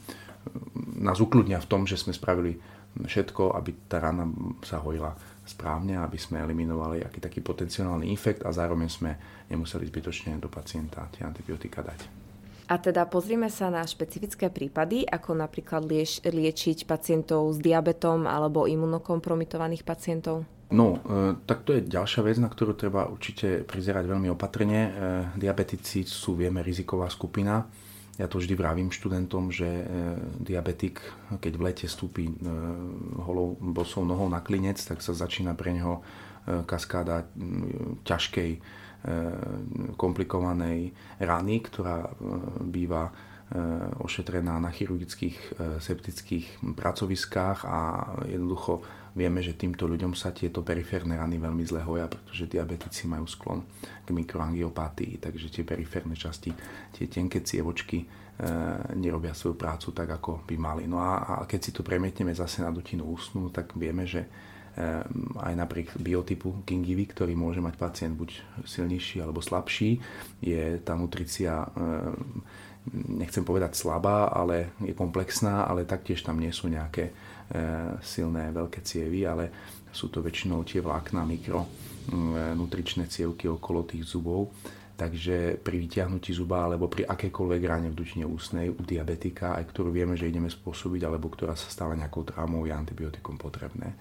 nás 1.05 1.21
ukludnia 1.21 1.61
v 1.61 1.69
tom, 1.69 1.85
že 1.85 1.95
sme 1.95 2.11
spravili 2.11 2.57
všetko, 2.95 3.53
aby 3.53 3.85
tá 3.85 4.01
rana 4.01 4.25
sa 4.63 4.81
hojila 4.81 5.13
správne, 5.45 6.01
aby 6.01 6.17
sme 6.17 6.41
eliminovali 6.41 7.05
aký 7.05 7.21
taký 7.21 7.39
potenciálny 7.45 8.09
infekt 8.09 8.41
a 8.41 8.49
zároveň 8.49 8.89
sme 8.89 9.11
nemuseli 9.51 9.85
zbytočne 9.85 10.41
do 10.41 10.49
pacienta 10.49 11.05
tie 11.13 11.21
antibiotika 11.21 11.85
dať. 11.85 12.24
A 12.65 12.81
teda 12.81 13.05
pozrime 13.05 13.53
sa 13.53 13.69
na 13.69 13.85
špecifické 13.85 14.49
prípady, 14.49 15.05
ako 15.05 15.37
napríklad 15.37 15.85
lieš, 15.85 16.25
liečiť 16.25 16.89
pacientov 16.89 17.53
s 17.53 17.61
diabetom 17.61 18.25
alebo 18.25 18.65
imunokompromitovaných 18.65 19.85
pacientov. 19.85 20.49
No, 20.73 20.97
e, 20.97 21.37
tak 21.45 21.61
to 21.61 21.77
je 21.77 21.85
ďalšia 21.85 22.25
vec, 22.25 22.41
na 22.41 22.49
ktorú 22.49 22.73
treba 22.73 23.05
určite 23.05 23.61
prizerať 23.61 24.09
veľmi 24.09 24.33
opatrne. 24.33 24.79
E, 24.81 24.89
diabetici 25.37 26.09
sú, 26.09 26.33
vieme, 26.33 26.65
riziková 26.65 27.05
skupina. 27.13 27.69
Ja 28.17 28.25
to 28.25 28.41
vždy 28.41 28.57
vravím 28.57 28.89
študentom, 28.89 29.53
že 29.53 29.69
e, 29.69 29.83
diabetik, 30.41 31.05
keď 31.37 31.53
v 31.53 31.65
lete 31.69 31.85
stúpi 31.85 32.33
holou 33.21 33.61
bosou 33.61 34.01
nohou 34.09 34.25
na 34.25 34.41
klinec, 34.41 34.81
tak 34.81 35.05
sa 35.05 35.13
začína 35.13 35.53
pre 35.53 35.69
neho 35.69 36.01
kaskáda 36.45 37.25
ťažkej 38.05 38.61
komplikovanej 39.95 40.91
rany, 41.21 41.55
ktorá 41.61 42.05
eh, 42.05 42.09
býva 42.65 43.09
eh, 43.09 44.01
ošetrená 44.01 44.57
na 44.57 44.73
chirurgických 44.73 45.61
septických 45.79 46.65
pracoviskách 46.73 47.65
a 47.65 47.79
jednoducho 48.25 48.81
vieme, 49.15 49.39
že 49.39 49.55
týmto 49.55 49.87
ľuďom 49.87 50.17
sa 50.17 50.35
tieto 50.35 50.65
periférne 50.65 51.15
rany 51.15 51.39
veľmi 51.39 51.63
zle 51.63 51.85
hoja, 51.85 52.11
pretože 52.11 52.51
diabetici 52.51 53.07
majú 53.07 53.29
sklon 53.29 53.63
k 54.03 54.11
mikroangiopatii, 54.11 55.23
takže 55.23 55.47
tie 55.47 55.63
periférne 55.63 56.17
časti, 56.17 56.51
tie 56.91 57.05
tenké 57.07 57.39
cievočky 57.39 58.03
nerobia 58.99 59.31
svoju 59.31 59.55
prácu 59.55 59.95
tak, 59.95 60.19
ako 60.19 60.43
by 60.43 60.59
mali. 60.59 60.83
No 60.91 60.99
a, 60.99 61.23
a 61.23 61.33
keď 61.47 61.59
si 61.63 61.71
to 61.71 61.87
premietneme 61.87 62.35
zase 62.35 62.59
na 62.59 62.67
dutinu 62.67 63.07
ústnu, 63.07 63.47
tak 63.47 63.71
vieme, 63.79 64.03
že 64.03 64.27
aj 65.39 65.53
napriek 65.55 65.95
biotypu 65.95 66.67
gingivy, 66.67 67.07
ktorý 67.07 67.31
môže 67.31 67.63
mať 67.63 67.75
pacient 67.79 68.13
buď 68.19 68.43
silnejší 68.67 69.23
alebo 69.23 69.39
slabší, 69.39 70.03
je 70.43 70.83
tá 70.83 70.99
nutricia 70.99 71.63
ehm, 71.63 72.43
nechcem 73.15 73.47
povedať 73.47 73.73
slabá, 73.73 74.29
ale 74.29 74.75
je 74.83 74.91
komplexná, 74.91 75.63
ale 75.63 75.87
taktiež 75.87 76.21
tam 76.21 76.43
nie 76.43 76.51
sú 76.51 76.67
nejaké 76.67 77.07
ehm, 77.07 78.03
silné 78.03 78.51
veľké 78.51 78.83
cievy, 78.83 79.23
ale 79.23 79.51
sú 79.95 80.11
to 80.11 80.19
väčšinou 80.19 80.67
tie 80.67 80.83
vlákna 80.83 81.23
mikro 81.23 81.63
nutričné 82.53 83.09
cievky 83.09 83.49
okolo 83.49 83.87
tých 83.87 84.05
zubov. 84.05 84.53
Takže 84.95 85.59
pri 85.59 85.75
vyťahnutí 85.75 86.31
zuba 86.31 86.63
alebo 86.63 86.87
pri 86.87 87.03
akékoľvek 87.03 87.61
ráne 87.67 87.91
v 87.91 87.99
dutine 87.99 88.23
ústnej 88.23 88.71
u 88.71 88.79
diabetika, 88.79 89.59
aj 89.59 89.67
ktorú 89.67 89.91
vieme, 89.91 90.15
že 90.15 90.31
ideme 90.31 90.47
spôsobiť, 90.47 91.03
alebo 91.03 91.27
ktorá 91.27 91.51
sa 91.51 91.67
stala 91.67 91.99
nejakou 91.99 92.23
traumou, 92.23 92.63
je 92.63 92.71
antibiotikum 92.71 93.35
potrebné. 93.35 93.91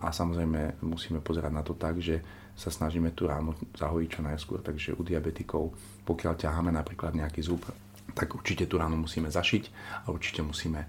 A 0.00 0.08
samozrejme 0.12 0.84
musíme 0.84 1.24
pozerať 1.24 1.52
na 1.52 1.62
to 1.64 1.72
tak, 1.74 1.98
že 1.98 2.20
sa 2.54 2.70
snažíme 2.70 3.10
tú 3.16 3.26
ránu 3.26 3.56
zahojiť 3.74 4.08
čo 4.08 4.20
najskôr. 4.22 4.62
Takže 4.62 4.94
u 4.94 5.02
diabetikov, 5.02 5.74
pokiaľ 6.06 6.38
ťaháme 6.38 6.70
napríklad 6.70 7.16
nejaký 7.16 7.42
zub, 7.42 7.66
tak 8.14 8.30
určite 8.36 8.70
tú 8.70 8.78
ránu 8.78 9.00
musíme 9.00 9.26
zašiť 9.32 9.64
a 10.06 10.14
určite 10.14 10.44
musíme 10.44 10.80
e, 10.84 10.88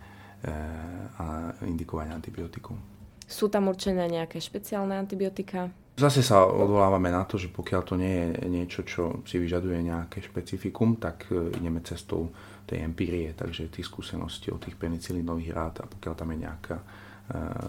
indikovať 1.66 2.08
antibiotikum. 2.14 2.78
Sú 3.26 3.50
tam 3.50 3.74
určené 3.74 4.06
nejaké 4.06 4.38
špeciálne 4.38 4.94
antibiotika? 4.94 5.74
Zase 5.96 6.22
sa 6.22 6.44
odvolávame 6.46 7.10
na 7.10 7.24
to, 7.24 7.40
že 7.40 7.50
pokiaľ 7.50 7.82
to 7.88 7.96
nie 7.98 8.36
je 8.36 8.52
niečo, 8.52 8.84
čo 8.84 9.24
si 9.24 9.40
vyžaduje 9.40 9.80
nejaké 9.80 10.22
špecifikum, 10.22 11.02
tak 11.02 11.32
e, 11.34 11.50
ideme 11.56 11.82
cestou 11.82 12.30
tej 12.70 12.86
empírie, 12.86 13.34
takže 13.34 13.74
tých 13.74 13.90
skúseností 13.90 14.54
od 14.54 14.62
tých 14.62 14.78
penicilínových 14.78 15.54
rád 15.56 15.76
a 15.82 15.90
pokiaľ 15.90 16.14
tam 16.14 16.30
je 16.36 16.38
nejaká 16.46 16.78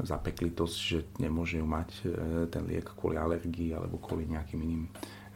zapeklitosť, 0.05 0.77
že 0.77 0.99
nemôže 1.17 1.57
mať 1.65 1.89
e, 2.05 2.09
ten 2.53 2.69
liek 2.69 2.93
kvôli 2.93 3.17
alergii 3.17 3.73
alebo 3.73 3.97
kvôli 3.97 4.29
nejakým 4.29 4.61
iným 4.61 4.85
e, 4.85 4.91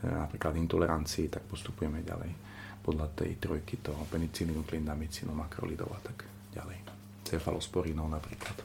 napríklad 0.04 0.60
intolerancii, 0.60 1.32
tak 1.32 1.48
postupujeme 1.48 2.04
ďalej 2.04 2.28
podľa 2.84 3.12
tej 3.16 3.40
trojky 3.40 3.80
toho 3.80 4.04
penicilínu, 4.12 4.68
klindamicínu, 4.68 5.32
makrolidov 5.32 5.88
a 5.96 6.00
tak 6.04 6.28
ďalej. 6.52 6.76
Cefalosporinov 7.24 8.12
napríklad. 8.12 8.60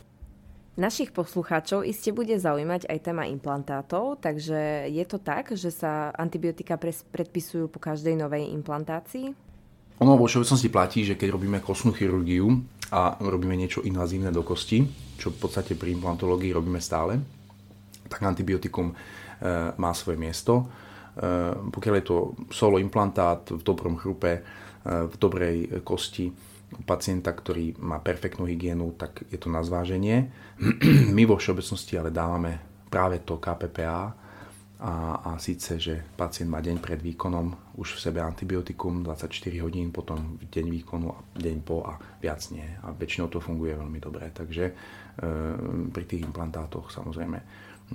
Našich 0.76 1.16
poslucháčov 1.16 1.88
iste 1.88 2.12
bude 2.12 2.36
zaujímať 2.36 2.92
aj 2.92 3.00
téma 3.00 3.24
implantátov, 3.32 4.20
takže 4.20 4.92
je 4.92 5.06
to 5.08 5.24
tak, 5.24 5.56
že 5.56 5.72
sa 5.72 6.12
antibiotika 6.12 6.76
predpisujú 7.16 7.72
po 7.72 7.80
každej 7.80 8.20
novej 8.20 8.52
implantácii? 8.52 9.32
Ono 10.04 10.20
vo 10.20 10.28
všeobecnosti 10.28 10.68
platí, 10.68 11.08
že 11.08 11.16
keď 11.16 11.40
robíme 11.40 11.64
kostnú 11.64 11.96
chirurgiu 11.96 12.60
a 12.94 13.18
robíme 13.18 13.58
niečo 13.58 13.82
invazívne 13.82 14.30
do 14.30 14.46
kosti, 14.46 14.86
čo 15.18 15.34
v 15.34 15.38
podstate 15.42 15.74
pri 15.74 15.96
implantológii 15.98 16.54
robíme 16.54 16.78
stále, 16.78 17.18
tak 18.06 18.22
antibiotikum 18.22 18.92
e, 18.92 18.96
má 19.80 19.92
svoje 19.98 20.22
miesto. 20.22 20.62
E, 20.62 20.66
pokiaľ 21.74 21.94
je 21.98 22.06
to 22.06 22.18
solo 22.54 22.78
implantát 22.78 23.50
v 23.50 23.62
dobrom 23.66 23.98
chrupe, 23.98 24.32
e, 24.38 24.42
v 24.86 25.16
dobrej 25.18 25.82
kosti, 25.82 26.30
pacienta, 26.84 27.32
ktorý 27.32 27.78
má 27.80 28.02
perfektnú 28.04 28.44
hygienu, 28.50 28.94
tak 29.00 29.24
je 29.32 29.40
to 29.40 29.48
na 29.48 29.64
zváženie. 29.64 30.30
My 31.16 31.24
vo 31.24 31.40
všeobecnosti 31.40 31.96
ale 31.96 32.12
dávame 32.12 32.60
práve 32.92 33.24
to 33.24 33.40
KPPA, 33.40 34.25
a, 34.80 35.24
a 35.24 35.32
síce, 35.40 35.80
že 35.80 36.04
pacient 36.20 36.52
má 36.52 36.60
deň 36.60 36.84
pred 36.84 37.00
výkonom 37.00 37.80
už 37.80 37.96
v 37.96 38.12
sebe 38.12 38.20
antibiotikum 38.20 39.08
24 39.08 39.32
hodín, 39.64 39.96
potom 39.96 40.36
deň 40.36 40.66
výkonu 40.68 41.08
a 41.16 41.20
deň 41.32 41.58
po 41.64 41.88
a 41.88 41.96
viac 42.20 42.44
nie. 42.52 42.68
A 42.84 42.92
väčšinou 42.92 43.32
to 43.32 43.40
funguje 43.40 43.72
veľmi 43.72 44.00
dobre. 44.04 44.28
Takže 44.36 44.64
e, 44.68 44.74
pri 45.96 46.04
tých 46.04 46.28
implantátoch 46.28 46.92
samozrejme. 46.92 47.40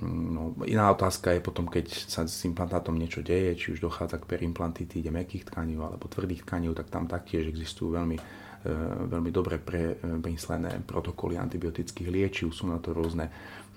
No, 0.01 0.55
iná 0.65 0.87
otázka 0.89 1.35
je 1.35 1.43
potom, 1.43 1.67
keď 1.67 1.85
sa 2.07 2.23
s 2.23 2.47
implantátom 2.47 2.95
niečo 2.95 3.19
deje, 3.21 3.59
či 3.59 3.67
už 3.75 3.83
dochádza 3.83 4.17
k 4.23 4.29
periimplantitíde 4.33 5.11
mekých 5.11 5.51
tkaní 5.51 5.75
alebo 5.75 6.07
tvrdých 6.07 6.47
tkaní, 6.47 6.71
tak 6.71 6.87
tam 6.87 7.05
taktiež 7.11 7.51
existujú 7.51 7.99
veľmi 7.99 8.17
veľmi 8.63 9.33
dobre 9.33 9.57
premyslené 9.57 10.85
protokoly 10.85 11.33
antibiotických 11.33 12.09
liečiv. 12.13 12.53
Sú 12.53 12.69
na 12.69 12.77
to 12.77 12.93
rôzne 12.93 13.25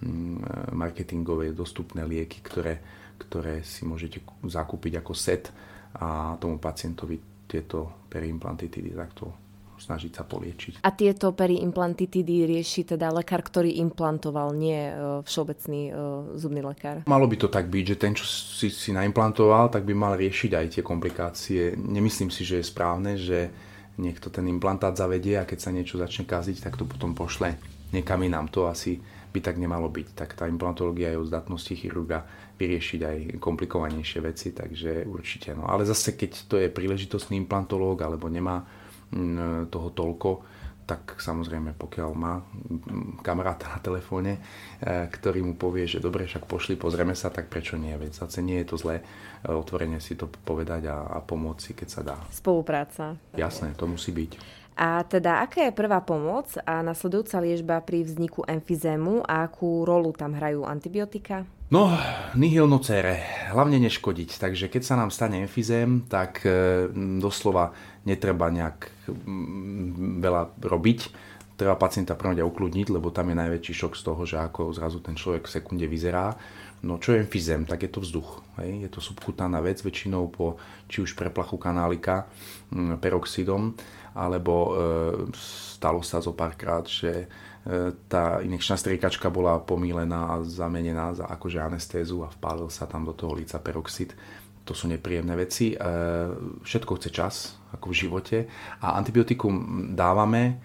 Mm, 0.03 0.43
marketingové 0.75 1.55
dostupné 1.55 2.03
lieky, 2.03 2.43
ktoré, 2.43 2.83
ktoré 3.17 3.63
si 3.63 3.87
môžete 3.87 4.21
zakúpiť 4.43 5.01
ako 5.01 5.13
set 5.15 5.55
a 5.97 6.35
tomu 6.37 6.59
pacientovi 6.59 7.47
tieto 7.47 8.05
periimplantitidy 8.11 8.91
takto 8.91 9.33
snažiť 9.79 10.13
sa 10.13 10.27
poliečiť. 10.27 10.73
A 10.83 10.91
tieto 10.93 11.31
periimplantitidy 11.31 12.45
rieši 12.47 12.95
teda 12.95 13.11
lekár, 13.15 13.47
ktorý 13.47 13.79
implantoval, 13.87 14.51
nie 14.53 14.93
všeobecný 15.23 15.81
zubný 16.37 16.61
lekár? 16.63 17.07
Malo 17.07 17.27
by 17.31 17.37
to 17.39 17.49
tak 17.49 17.71
byť, 17.71 17.85
že 17.95 17.97
ten, 17.97 18.13
čo 18.13 18.27
si, 18.27 18.69
si 18.75 18.91
naimplantoval, 18.91 19.71
tak 19.71 19.87
by 19.87 19.95
mal 19.95 20.15
riešiť 20.19 20.51
aj 20.53 20.67
tie 20.79 20.83
komplikácie. 20.83 21.63
Nemyslím 21.79 22.35
si, 22.35 22.43
že 22.43 22.61
je 22.63 22.71
správne, 22.71 23.15
že 23.19 23.51
niekto 23.99 24.31
ten 24.31 24.47
implantát 24.51 24.95
zavedie 24.95 25.39
a 25.39 25.49
keď 25.49 25.59
sa 25.59 25.71
niečo 25.71 25.99
začne 25.99 26.27
kaziť, 26.27 26.59
tak 26.63 26.75
to 26.75 26.85
potom 26.85 27.15
pošle 27.15 27.55
niekam 27.95 28.23
inám. 28.27 28.51
To 28.51 28.67
asi 28.67 28.99
by 29.35 29.39
tak 29.43 29.59
nemalo 29.59 29.91
byť. 29.91 30.09
Tak 30.15 30.39
tá 30.39 30.45
implantológia 30.47 31.11
je 31.15 31.19
o 31.19 31.27
zdatnosti 31.27 31.75
chirurga 31.75 32.23
vyriešiť 32.55 33.01
aj 33.03 33.19
komplikovanejšie 33.43 34.21
veci, 34.23 34.55
takže 34.55 35.07
určite. 35.07 35.59
No. 35.59 35.67
Ale 35.67 35.83
zase, 35.83 36.15
keď 36.15 36.33
to 36.47 36.55
je 36.63 36.71
príležitostný 36.71 37.35
implantológ 37.43 37.99
alebo 38.07 38.31
nemá 38.31 38.63
mm, 39.11 39.75
toho 39.75 39.91
toľko, 39.91 40.54
tak 40.85 41.17
samozrejme, 41.17 41.73
pokiaľ 41.77 42.11
má 42.13 42.45
kamaráta 43.25 43.73
na 43.73 43.81
telefóne, 43.81 44.37
e, 44.37 44.41
ktorý 45.09 45.41
mu 45.41 45.55
povie, 45.57 45.89
že 45.89 46.05
dobre, 46.05 46.29
však 46.29 46.45
pošli, 46.45 46.77
pozrieme 46.77 47.17
sa, 47.17 47.33
tak 47.33 47.49
prečo 47.49 47.81
nie? 47.81 47.97
Veď 47.97 48.25
zase 48.25 48.45
nie 48.45 48.61
je 48.61 48.69
to 48.69 48.77
zlé 48.77 49.01
e, 49.01 49.05
otvorene 49.49 49.99
si 49.99 50.13
to 50.15 50.29
povedať 50.29 50.93
a, 50.93 51.09
a 51.09 51.19
pomôcť 51.25 51.61
si, 51.61 51.73
keď 51.73 51.89
sa 51.89 52.01
dá. 52.05 52.17
Spolupráca. 52.29 53.17
Jasné, 53.33 53.73
to 53.75 53.89
musí 53.89 54.13
byť. 54.13 54.63
A 54.75 55.07
teda, 55.07 55.47
aká 55.47 55.71
je 55.71 55.73
prvá 55.73 56.03
pomoc 56.03 56.51
a 56.67 56.83
nasledujúca 56.83 57.39
liežba 57.39 57.77
pri 57.79 58.03
vzniku 58.03 58.43
emfizému 58.43 59.23
a 59.23 59.47
akú 59.47 59.87
rolu 59.87 60.11
tam 60.11 60.35
hrajú 60.35 60.67
antibiotika? 60.67 61.47
No, 61.75 61.91
nihil 62.39 62.71
nocere, 62.71 63.19
hlavne 63.51 63.83
neškodiť. 63.83 64.39
Takže 64.39 64.71
keď 64.71 64.83
sa 64.87 64.95
nám 64.95 65.11
stane 65.11 65.43
emfizém, 65.43 66.07
tak 66.07 66.47
e, 66.47 66.87
doslova 67.19 67.75
netreba 68.07 68.47
nejak 68.47 68.95
veľa 70.23 70.55
robiť. 70.63 71.01
Treba 71.59 71.75
pacienta 71.75 72.15
prvom 72.15 72.39
ukludniť, 72.39 72.95
lebo 72.95 73.11
tam 73.11 73.35
je 73.35 73.41
najväčší 73.43 73.75
šok 73.75 73.99
z 73.99 74.03
toho, 74.07 74.23
že 74.23 74.39
ako 74.39 74.71
zrazu 74.71 75.03
ten 75.03 75.19
človek 75.19 75.51
v 75.51 75.55
sekunde 75.59 75.87
vyzerá. 75.91 76.39
No 76.87 77.03
čo 77.03 77.19
je 77.19 77.27
emfizém? 77.27 77.67
Tak 77.67 77.83
je 77.83 77.91
to 77.91 78.07
vzduch. 78.07 78.47
Hej? 78.63 78.87
Je 78.87 78.91
to 78.95 79.03
subkutálna 79.03 79.59
vec, 79.59 79.83
väčšinou 79.83 80.31
po 80.31 80.63
či 80.87 81.03
už 81.03 81.19
preplachu 81.19 81.59
kanálika 81.59 82.31
peroxidom 83.03 83.75
alebo 84.15 84.55
e, 84.55 84.71
stalo 85.75 86.07
sa 86.07 86.23
zo 86.23 86.39
párkrát, 86.39 86.87
že 86.87 87.27
tá 88.13 88.45
inekčná 88.45 88.77
striekačka 88.77 89.33
bola 89.33 89.57
pomílená 89.57 90.37
a 90.37 90.45
zamenená 90.45 91.17
za 91.17 91.25
akože 91.25 91.65
anestézu 91.65 92.21
a 92.21 92.29
vpálil 92.29 92.69
sa 92.69 92.85
tam 92.85 93.09
do 93.09 93.17
toho 93.17 93.33
líca 93.33 93.57
peroxid. 93.57 94.13
To 94.65 94.77
sú 94.77 94.89
nepríjemné 94.89 95.33
veci. 95.37 95.73
E, 95.73 95.77
všetko 96.61 96.93
chce 97.01 97.09
čas, 97.13 97.35
ako 97.73 97.93
v 97.93 97.99
živote. 98.05 98.37
A 98.85 98.97
antibiotikum 98.97 99.57
dávame, 99.97 100.61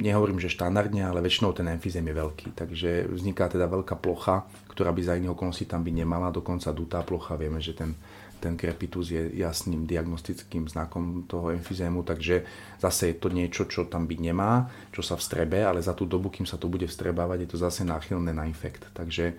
nehovorím, 0.00 0.36
že 0.36 0.52
štandardne, 0.52 1.08
ale 1.08 1.24
väčšinou 1.24 1.56
ten 1.56 1.68
emfizém 1.72 2.04
je 2.04 2.14
veľký. 2.14 2.48
Takže 2.52 3.08
vzniká 3.08 3.48
teda 3.48 3.64
veľká 3.64 3.96
plocha, 3.96 4.44
ktorá 4.68 4.92
by 4.92 5.00
za 5.00 5.16
iných 5.16 5.32
okolností 5.32 5.64
tam 5.64 5.80
by 5.80 5.92
nemala, 5.92 6.34
dokonca 6.34 6.68
dutá 6.76 7.00
plocha. 7.00 7.40
Vieme, 7.40 7.60
že 7.64 7.72
ten 7.72 7.96
ten 8.40 8.56
krepitus 8.56 9.12
je 9.12 9.36
jasným 9.36 9.84
diagnostickým 9.84 10.66
znakom 10.66 11.28
toho 11.28 11.52
emfizému, 11.52 12.02
takže 12.02 12.42
zase 12.80 13.12
je 13.12 13.16
to 13.20 13.28
niečo, 13.28 13.68
čo 13.68 13.84
tam 13.84 14.08
byť 14.08 14.20
nemá, 14.24 14.66
čo 14.90 15.04
sa 15.04 15.20
vstrebe, 15.20 15.60
ale 15.60 15.84
za 15.84 15.92
tú 15.92 16.08
dobu, 16.08 16.32
kým 16.32 16.48
sa 16.48 16.56
to 16.56 16.72
bude 16.72 16.88
vstrebávať, 16.88 17.44
je 17.44 17.50
to 17.52 17.58
zase 17.60 17.84
náchylné 17.84 18.32
na 18.32 18.48
infekt. 18.48 18.88
Takže 18.96 19.24
e, 19.30 19.34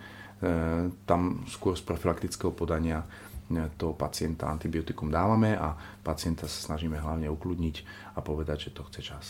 tam 1.09 1.41
skôr 1.49 1.73
z 1.73 1.81
profilaktického 1.81 2.53
podania 2.53 3.01
e, 3.01 3.67
toho 3.75 3.97
pacienta 3.97 4.47
antibiotikum 4.47 5.09
dávame 5.09 5.57
a 5.57 5.73
pacienta 6.05 6.45
sa 6.45 6.71
snažíme 6.71 7.01
hlavne 7.01 7.25
ukludniť 7.27 7.75
a 8.15 8.23
povedať, 8.23 8.69
že 8.69 8.73
to 8.77 8.85
chce 8.87 9.01
čas. 9.01 9.25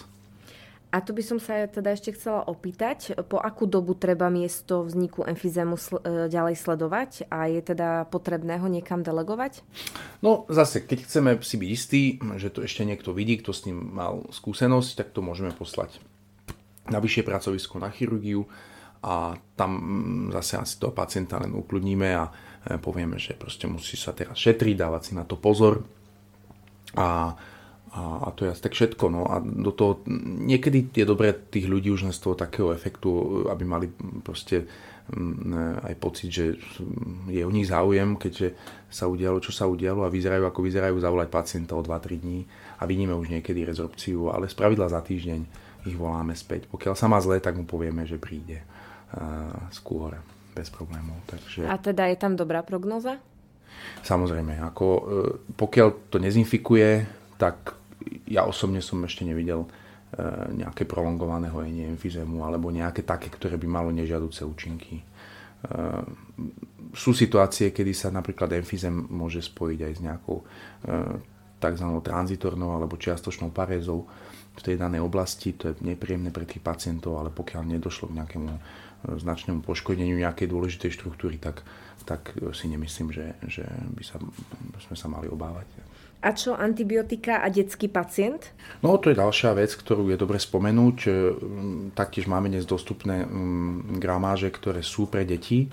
A 0.91 0.99
tu 0.99 1.15
by 1.15 1.23
som 1.23 1.39
sa 1.39 1.63
teda 1.71 1.95
ešte 1.95 2.12
chcela 2.12 2.43
opýtať, 2.43 3.15
po 3.32 3.39
akú 3.39 3.63
dobu 3.63 3.95
treba 3.95 4.27
miesto 4.27 4.84
vzniku 4.84 5.23
emfizému 5.23 5.80
sl- 5.80 6.04
e, 6.04 6.27
ďalej 6.27 6.60
sledovať 6.60 7.32
a 7.32 7.47
je 7.47 7.63
teda 7.63 8.12
potrebné 8.12 8.60
ho 8.60 8.67
niekam 8.67 8.99
delegovať? 8.99 9.63
No 10.19 10.43
zase, 10.51 10.84
keď 10.84 11.08
chceme 11.08 11.32
si 11.39 11.56
byť 11.56 11.69
istí, 11.71 12.01
že 12.36 12.51
to 12.51 12.67
ešte 12.67 12.84
niekto 12.84 13.15
vidí, 13.15 13.39
kto 13.39 13.56
s 13.56 13.71
ním 13.71 13.95
mal 13.95 14.27
skúsenosť, 14.36 14.89
tak 14.99 15.08
to 15.15 15.23
môžeme 15.23 15.56
poslať 15.56 16.04
na 16.91 16.99
vyššie 16.99 17.23
pracovisko 17.23 17.80
na 17.80 17.88
chirurgiu 17.88 18.43
a 18.99 19.39
tam 19.56 19.71
mm, 19.80 20.36
zase 20.43 20.60
asi 20.60 20.75
toho 20.75 20.91
pacienta 20.91 21.39
len 21.39 21.56
ukludníme 21.56 22.10
a 22.19 22.27
e, 22.67 22.75
povieme, 22.75 23.15
že 23.15 23.39
proste 23.39 23.63
musí 23.65 23.95
sa 23.95 24.12
teraz 24.12 24.36
šetriť, 24.36 24.75
dávať 24.75 25.01
si 25.08 25.12
na 25.15 25.23
to 25.23 25.39
pozor 25.39 25.88
a 26.99 27.32
a, 27.91 28.23
a 28.23 28.32
to 28.32 28.47
je 28.47 28.56
asi 28.56 28.63
tak 28.63 28.71
všetko. 28.71 29.06
No. 29.12 29.27
A 29.27 29.43
do 29.43 29.75
toho, 29.75 29.99
niekedy 30.47 30.88
je 30.95 31.04
dobré 31.04 31.36
tých 31.36 31.67
ľudí 31.67 31.91
už 31.91 32.08
len 32.08 32.15
z 32.15 32.23
toho 32.23 32.39
takého 32.39 32.71
efektu, 32.71 33.43
aby 33.51 33.63
mali 33.67 33.91
proste 34.23 34.63
mm, 35.12 35.84
aj 35.91 35.95
pocit, 35.99 36.32
že 36.32 36.45
je 37.27 37.43
o 37.43 37.51
nich 37.51 37.67
záujem, 37.67 38.15
keďže 38.15 38.56
sa 38.88 39.12
udialo, 39.12 39.43
čo 39.43 39.51
sa 39.51 39.67
udialo 39.67 40.08
a 40.08 40.13
vyzerajú, 40.13 40.47
ako 40.47 40.60
vyzerajú, 40.63 41.04
zavolať 41.04 41.27
pacienta 41.27 41.75
o 41.75 41.84
2-3 41.84 42.23
dní 42.23 42.47
a 42.80 42.88
vidíme 42.88 43.12
už 43.12 43.27
niekedy 43.27 43.67
rezorpciu, 43.67 44.32
ale 44.32 44.47
spravidla 44.47 44.88
za 44.88 45.04
týždeň 45.04 45.71
ich 45.84 45.97
voláme 45.97 46.32
späť. 46.38 46.71
Pokiaľ 46.71 46.95
sa 46.95 47.12
má 47.12 47.19
zle, 47.19 47.43
tak 47.43 47.60
mu 47.60 47.67
povieme, 47.67 48.08
že 48.08 48.21
príde 48.21 48.62
uh, 48.62 49.51
skôr 49.73 50.15
bez 50.54 50.69
problémov. 50.69 51.17
Takže... 51.25 51.65
A 51.65 51.75
teda 51.82 52.06
je 52.08 52.17
tam 52.21 52.38
dobrá 52.38 52.62
prognoza? 52.62 53.17
Samozrejme, 54.06 54.62
ako, 54.62 54.86
uh, 54.86 55.01
pokiaľ 55.58 56.13
to 56.13 56.21
nezinfikuje, 56.21 57.10
tak 57.41 57.81
ja 58.28 58.48
osobne 58.48 58.80
som 58.80 59.02
ešte 59.04 59.28
nevidel 59.28 59.66
e, 59.66 59.68
nejaké 60.56 60.88
prolongované 60.88 61.52
hojenie 61.52 61.90
emfizému 61.94 62.42
alebo 62.44 62.74
nejaké 62.74 63.06
také, 63.06 63.30
ktoré 63.32 63.58
by 63.58 63.68
malo 63.68 63.90
nežiaduce 63.92 64.46
účinky. 64.46 65.02
E, 65.02 65.04
sú 66.92 67.16
situácie, 67.16 67.72
kedy 67.72 67.92
sa 67.96 68.12
napríklad 68.12 68.52
emfizém 68.58 68.92
môže 68.92 69.40
spojiť 69.40 69.80
aj 69.80 69.94
s 69.96 70.02
nejakou 70.04 70.38
e, 70.40 70.46
tzv. 71.62 71.88
tranzitornou 72.02 72.76
alebo 72.76 72.98
čiastočnou 72.98 73.54
parézou 73.54 74.10
v 74.52 74.62
tej 74.62 74.76
danej 74.76 75.06
oblasti. 75.06 75.56
To 75.56 75.72
je 75.72 75.80
nepríjemné 75.86 76.34
pre 76.34 76.44
tých 76.44 76.60
pacientov, 76.60 77.22
ale 77.22 77.32
pokiaľ 77.32 77.64
nedošlo 77.78 78.12
k 78.12 78.18
nejakému 78.20 78.54
značnému 79.02 79.66
poškodeniu 79.66 80.22
nejakej 80.22 80.46
dôležitej 80.46 80.92
štruktúry, 80.94 81.42
tak, 81.42 81.66
tak 82.06 82.38
si 82.54 82.70
nemyslím, 82.70 83.10
že, 83.10 83.34
že 83.50 83.66
by 83.98 84.04
sa, 84.06 84.22
sme 84.86 84.96
sa 84.98 85.08
mali 85.10 85.26
obávať. 85.26 85.66
A 86.21 86.38
čo 86.38 86.53
antibiotika 86.53 87.41
a 87.41 87.49
detský 87.49 87.89
pacient? 87.89 88.53
No 88.86 89.01
to 89.01 89.10
je 89.10 89.17
ďalšia 89.17 89.57
vec, 89.57 89.73
ktorú 89.73 90.13
je 90.13 90.21
dobre 90.21 90.38
spomenúť. 90.38 90.97
E, 91.05 91.10
taktiež 91.97 92.29
máme 92.29 92.45
dnes 92.45 92.69
dostupné 92.69 93.25
gramáže, 93.97 94.53
ktoré 94.53 94.86
sú 94.86 95.10
pre 95.10 95.25
deti. 95.25 95.65
E, 95.65 95.67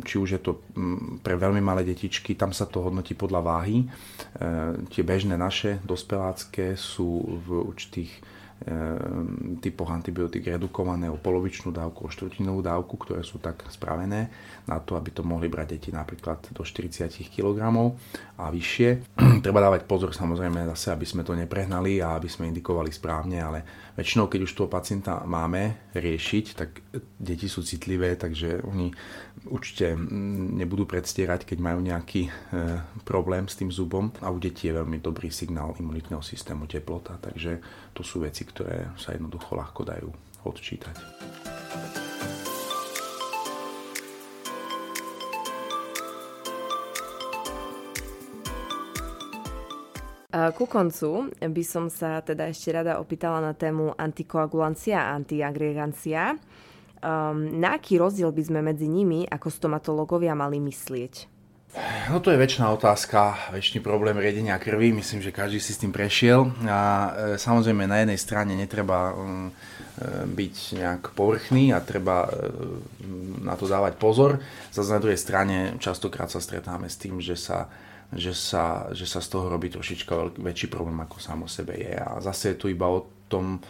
či 0.00 0.14
už 0.16 0.28
je 0.32 0.40
to 0.40 0.64
pre 1.20 1.36
veľmi 1.36 1.60
malé 1.60 1.84
detičky, 1.84 2.32
tam 2.40 2.56
sa 2.56 2.64
to 2.64 2.80
hodnotí 2.80 3.12
podľa 3.12 3.40
váhy. 3.44 3.84
Tie 4.88 5.02
bežné 5.04 5.36
naše 5.36 5.84
dospelácké 5.84 6.72
sú 6.72 7.36
v 7.44 7.60
určitých 7.60 8.40
typoch 9.64 9.88
antibiotík 9.88 10.52
redukované 10.52 11.08
o 11.08 11.16
polovičnú 11.16 11.72
dávku, 11.72 12.04
o 12.04 12.12
štvrtinovú 12.12 12.60
dávku, 12.60 12.92
ktoré 13.00 13.24
sú 13.24 13.40
tak 13.40 13.64
spravené 13.72 14.28
na 14.70 14.78
to, 14.78 14.94
aby 14.94 15.10
to 15.10 15.26
mohli 15.26 15.50
brať 15.50 15.74
deti 15.74 15.90
napríklad 15.90 16.54
do 16.54 16.62
40 16.62 17.10
kg 17.26 17.58
a 18.38 18.48
vyššie. 18.54 19.18
Treba 19.44 19.58
dávať 19.58 19.90
pozor 19.90 20.14
samozrejme 20.14 20.62
zase, 20.70 20.94
aby 20.94 21.02
sme 21.02 21.26
to 21.26 21.34
neprehnali 21.34 21.98
a 21.98 22.14
aby 22.14 22.30
sme 22.30 22.46
indikovali 22.46 22.94
správne, 22.94 23.42
ale 23.42 23.58
väčšinou, 23.98 24.30
keď 24.30 24.40
už 24.46 24.54
toho 24.54 24.70
pacienta 24.70 25.26
máme 25.26 25.90
riešiť, 25.98 26.44
tak 26.54 26.80
deti 27.18 27.50
sú 27.50 27.66
citlivé, 27.66 28.14
takže 28.14 28.62
oni 28.62 28.94
určite 29.50 29.98
nebudú 30.56 30.86
predstierať, 30.86 31.44
keď 31.44 31.58
majú 31.58 31.80
nejaký 31.82 32.22
e, 32.28 32.30
problém 33.02 33.50
s 33.50 33.58
tým 33.58 33.74
zubom 33.74 34.14
a 34.22 34.30
u 34.30 34.38
detí 34.38 34.70
je 34.70 34.78
veľmi 34.78 35.02
dobrý 35.02 35.32
signál 35.32 35.74
imunitného 35.76 36.22
systému 36.22 36.70
teplota, 36.70 37.18
takže 37.18 37.58
to 37.92 38.06
sú 38.06 38.22
veci, 38.22 38.46
ktoré 38.46 38.94
sa 38.94 39.16
jednoducho 39.16 39.58
ľahko 39.58 39.82
dajú 39.82 40.08
odčítať. 40.44 41.59
Ku 50.30 50.64
koncu 50.70 51.34
by 51.42 51.64
som 51.66 51.90
sa 51.90 52.22
teda 52.22 52.46
ešte 52.46 52.70
rada 52.70 53.02
opýtala 53.02 53.42
na 53.42 53.50
tému 53.50 53.98
antikoagulancia 53.98 55.10
a 55.10 55.18
antiagregancia. 55.18 56.38
Um, 57.00 57.58
na 57.58 57.80
aký 57.80 57.98
rozdiel 57.98 58.30
by 58.30 58.42
sme 58.44 58.60
medzi 58.62 58.86
nimi 58.86 59.26
ako 59.26 59.50
stomatológovia 59.50 60.36
mali 60.38 60.62
myslieť? 60.62 61.40
No 62.10 62.18
to 62.18 62.34
je 62.34 62.42
väčšiná 62.42 62.66
otázka, 62.74 63.54
väčší 63.54 63.78
problém 63.78 64.18
riedenia 64.18 64.58
krvi, 64.58 64.90
myslím, 64.90 65.22
že 65.22 65.30
každý 65.30 65.62
si 65.62 65.70
s 65.70 65.78
tým 65.78 65.94
prešiel 65.94 66.50
a 66.66 66.80
e, 66.82 67.10
samozrejme 67.38 67.86
na 67.86 68.02
jednej 68.02 68.18
strane 68.18 68.58
netreba 68.58 69.14
um, 69.14 69.46
e, 69.46 69.52
byť 70.26 70.82
nejak 70.82 71.02
povrchný 71.14 71.70
a 71.70 71.78
treba 71.78 72.26
e, 72.26 72.30
na 73.46 73.54
to 73.54 73.70
dávať 73.70 74.02
pozor, 74.02 74.42
zase 74.74 74.90
na 74.90 74.98
druhej 74.98 75.18
strane 75.22 75.78
častokrát 75.78 76.26
sa 76.26 76.42
stretáme 76.42 76.90
s 76.90 76.98
tým, 76.98 77.22
že 77.22 77.38
sa 77.38 77.70
že 78.10 78.34
sa, 78.34 78.90
že 78.90 79.06
sa 79.06 79.22
z 79.22 79.28
toho 79.30 79.46
robí 79.46 79.70
trošička 79.70 80.42
väčší 80.42 80.66
problém, 80.66 80.98
ako 80.98 81.22
sám 81.22 81.46
o 81.46 81.48
sebe 81.50 81.78
je. 81.78 81.94
A 81.94 82.18
zase 82.18 82.54
je 82.54 82.58
to 82.58 82.66
iba 82.66 82.90
o 82.90 83.06
tom, 83.30 83.62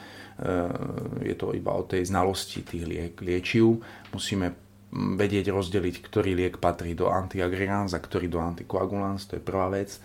je 1.20 1.36
to 1.36 1.52
iba 1.52 1.76
o 1.76 1.84
tej 1.84 2.08
znalosti 2.08 2.64
tých 2.64 2.84
liek, 2.88 3.14
liečiv. 3.20 3.84
Musíme 4.16 4.56
vedieť 4.90 5.52
rozdeliť, 5.52 6.02
ktorý 6.02 6.34
liek 6.34 6.56
patrí 6.58 6.96
do 6.96 7.12
antiagregans 7.12 7.92
a 7.92 8.00
ktorý 8.00 8.26
do 8.26 8.40
antikoagulans, 8.40 9.28
to 9.28 9.36
je 9.36 9.44
prvá 9.44 9.68
vec. 9.68 10.00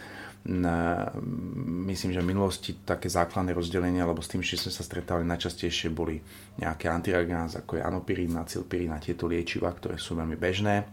Myslím, 1.66 2.14
že 2.14 2.22
v 2.22 2.30
minulosti 2.30 2.78
také 2.86 3.10
základné 3.10 3.50
rozdelenie, 3.56 4.04
lebo 4.06 4.22
s 4.22 4.30
tým, 4.30 4.46
že 4.46 4.62
sme 4.62 4.70
sa 4.70 4.86
stretali 4.86 5.26
najčastejšie 5.26 5.90
boli 5.90 6.22
nejaké 6.62 6.86
antiagregans, 6.86 7.58
ako 7.58 7.80
je 7.80 7.88
anopirín, 7.88 8.38
acilpirín 8.38 8.94
a 8.94 9.02
tieto 9.02 9.26
liečiva, 9.26 9.74
ktoré 9.74 9.98
sú 9.98 10.14
veľmi 10.14 10.38
bežné 10.38 10.86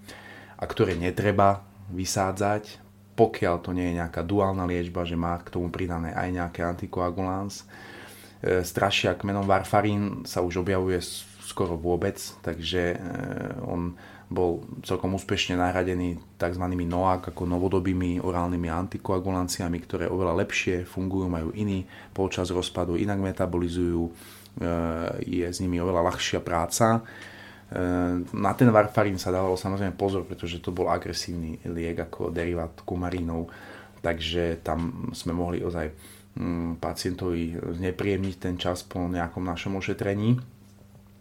a 0.57 0.65
ktoré 0.65 0.97
netreba 0.97 1.61
vysádzať, 1.93 2.92
pokiaľ 3.12 3.57
to 3.61 3.70
nie 3.77 3.92
je 3.92 3.98
nejaká 4.01 4.25
duálna 4.25 4.64
liečba, 4.64 5.05
že 5.05 5.16
má 5.18 5.37
k 5.40 5.53
tomu 5.53 5.68
pridané 5.68 6.16
aj 6.16 6.29
nejaké 6.33 6.61
antikoagulans. 6.64 7.64
E, 8.40 8.64
strašiak 8.64 9.22
menom 9.22 9.44
varfarín 9.44 10.25
sa 10.25 10.40
už 10.40 10.64
objavuje 10.64 10.98
skoro 11.44 11.77
vôbec, 11.77 12.16
takže 12.40 12.96
e, 12.96 12.98
on 13.68 13.92
bol 14.33 14.64
celkom 14.81 15.12
úspešne 15.12 15.61
nahradený 15.61 16.16
tzv. 16.40 16.64
NOAC 16.64 17.37
ako 17.37 17.44
novodobými 17.44 18.25
orálnymi 18.25 18.68
antikoagulanciami, 18.72 19.79
ktoré 19.85 20.09
oveľa 20.09 20.40
lepšie 20.40 20.88
fungujú, 20.88 21.29
majú 21.29 21.53
iný 21.53 21.85
počas 22.16 22.48
rozpadu, 22.48 22.96
inak 22.96 23.20
metabolizujú, 23.20 24.09
e, 24.09 24.11
je 25.20 25.44
s 25.44 25.61
nimi 25.61 25.77
oveľa 25.77 26.09
ľahšia 26.09 26.40
práca. 26.40 27.05
E, 27.73 27.83
na 28.37 28.53
ten 28.53 28.69
varfarín 28.69 29.17
sa 29.17 29.33
dávalo 29.33 29.57
samozrejme 29.57 29.97
pozor, 29.97 30.29
pretože 30.29 30.61
to 30.61 30.71
bol 30.71 30.93
agresívny 30.93 31.57
liek 31.65 31.97
ako 31.97 32.29
derivát 32.29 32.77
kumarínov, 32.85 33.49
takže 34.05 34.61
tam 34.61 35.11
sme 35.17 35.33
mohli 35.33 35.65
ozaj 35.65 35.89
mm, 36.37 36.77
pacientovi 36.77 37.57
znepríjemniť 37.57 38.37
ten 38.37 38.61
čas 38.61 38.85
po 38.85 39.09
nejakom 39.09 39.43
našom 39.43 39.81
ošetrení 39.81 40.37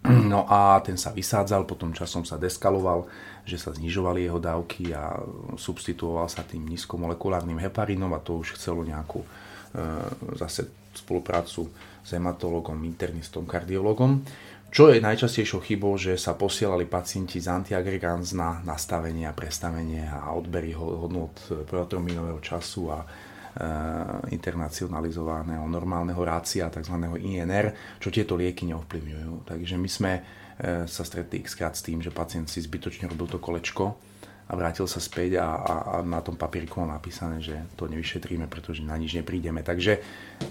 No 0.01 0.49
a 0.49 0.81
ten 0.81 0.97
sa 0.97 1.13
vysádzal, 1.13 1.69
potom 1.69 1.93
časom 1.93 2.25
sa 2.25 2.41
deskaloval, 2.41 3.05
že 3.45 3.61
sa 3.61 3.69
znižovali 3.69 4.25
jeho 4.25 4.41
dávky 4.41 4.97
a 4.97 5.13
substituoval 5.61 6.25
sa 6.25 6.41
tým 6.41 6.65
nízkomolekulárnym 6.73 7.61
heparínom 7.61 8.09
a 8.17 8.23
to 8.23 8.41
už 8.41 8.57
chcelo 8.57 8.81
nejakú 8.81 9.21
e, 9.21 9.27
zase 10.41 10.65
spoluprácu 10.97 11.69
s 12.01 12.09
hematologom, 12.17 12.81
internistom, 12.81 13.45
kardiologom. 13.45 14.25
Čo 14.71 14.87
je 14.87 15.03
najčastejšou 15.03 15.59
chybou, 15.67 15.99
že 15.99 16.15
sa 16.15 16.31
posielali 16.31 16.87
pacienti 16.87 17.43
z 17.43 17.51
antiagregans 17.51 18.31
na 18.31 18.63
nastavenie 18.63 19.27
a 19.27 19.35
prestavenie 19.35 20.07
a 20.07 20.31
odbery 20.31 20.71
hodnot 20.71 21.67
protrominového 21.67 22.39
času 22.39 22.87
a 22.87 23.03
Eh, 23.51 24.31
internacionalizovaného 24.31 25.67
normálneho 25.67 26.23
rácia, 26.23 26.71
tzv. 26.71 26.95
INR, 27.19 27.99
čo 27.99 28.07
tieto 28.07 28.39
lieky 28.39 28.63
neovplyvňujú. 28.63 29.43
Takže 29.43 29.75
my 29.75 29.89
sme 29.91 30.11
eh, 30.15 30.87
sa 30.87 31.03
stretli 31.03 31.43
x 31.43 31.59
krát 31.59 31.75
s 31.75 31.83
tým, 31.83 31.99
že 31.99 32.15
pacient 32.15 32.47
si 32.47 32.63
zbytočne 32.63 33.11
robil 33.11 33.27
to 33.27 33.43
kolečko 33.43 33.99
a 34.47 34.55
vrátil 34.55 34.87
sa 34.87 35.03
späť 35.03 35.43
a, 35.43 35.51
a, 35.51 35.73
a 35.83 35.95
na 35.99 36.23
tom 36.23 36.39
papieriku 36.39 36.79
mám 36.79 36.95
napísané, 36.95 37.43
že 37.43 37.59
to 37.75 37.91
nevyšetríme, 37.91 38.47
pretože 38.47 38.87
na 38.87 38.95
nič 38.95 39.19
neprídeme. 39.19 39.67
Takže 39.67 39.99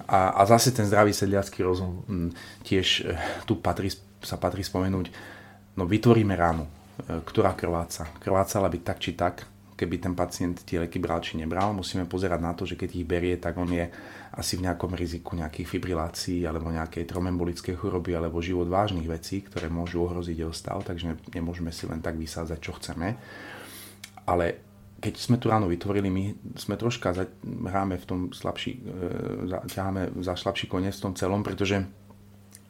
a, 0.04 0.36
a 0.36 0.44
zase 0.44 0.68
ten 0.68 0.84
zdravý 0.84 1.16
sedliacký 1.16 1.64
rozum 1.64 2.04
tiež 2.68 2.86
e, 3.08 3.16
tu 3.48 3.56
patrí, 3.56 3.88
sa 4.20 4.36
patrí 4.36 4.64
spomenúť, 4.64 5.06
no 5.76 5.84
vytvoríme 5.88 6.36
ránu, 6.36 6.64
e, 6.64 6.70
ktorá 7.24 7.56
krváca. 7.56 8.08
Krvácala 8.20 8.68
by 8.68 8.78
tak 8.84 8.98
či 9.00 9.16
tak, 9.16 9.48
keby 9.80 9.96
ten 9.96 10.12
pacient 10.12 10.60
tie 10.68 10.76
lieky 10.76 11.00
bral 11.00 11.24
či 11.24 11.40
nebral. 11.40 11.72
Musíme 11.72 12.04
pozerať 12.04 12.40
na 12.44 12.52
to, 12.52 12.68
že 12.68 12.76
keď 12.76 12.90
ich 12.92 13.08
berie, 13.08 13.40
tak 13.40 13.56
on 13.56 13.72
je 13.72 13.88
asi 14.36 14.60
v 14.60 14.68
nejakom 14.68 14.92
riziku 14.92 15.40
nejakých 15.40 15.66
fibrilácií 15.66 16.44
alebo 16.44 16.68
nejakej 16.68 17.08
tromembolickej 17.08 17.80
choroby 17.80 18.12
alebo 18.12 18.44
život 18.44 18.68
vážnych 18.68 19.08
vecí, 19.08 19.40
ktoré 19.40 19.72
môžu 19.72 20.04
ohroziť 20.04 20.36
jeho 20.36 20.52
stav, 20.52 20.84
takže 20.84 21.16
nemôžeme 21.32 21.72
si 21.72 21.88
len 21.88 22.04
tak 22.04 22.20
vysádzať, 22.20 22.58
čo 22.60 22.76
chceme. 22.76 23.16
Ale 24.28 24.70
keď 25.00 25.14
sme 25.16 25.40
tu 25.40 25.48
ráno 25.48 25.64
vytvorili, 25.64 26.12
my 26.12 26.24
sme 26.60 26.76
troška 26.76 27.16
hráme 27.42 27.96
v 27.96 28.04
tom 28.04 28.20
slabší, 28.36 28.72
e, 28.76 28.80
ťaháme 29.64 30.20
za 30.20 30.36
slabší 30.36 30.68
koniec 30.68 30.92
v 31.00 31.04
tom 31.08 31.14
celom, 31.16 31.40
pretože 31.40 31.80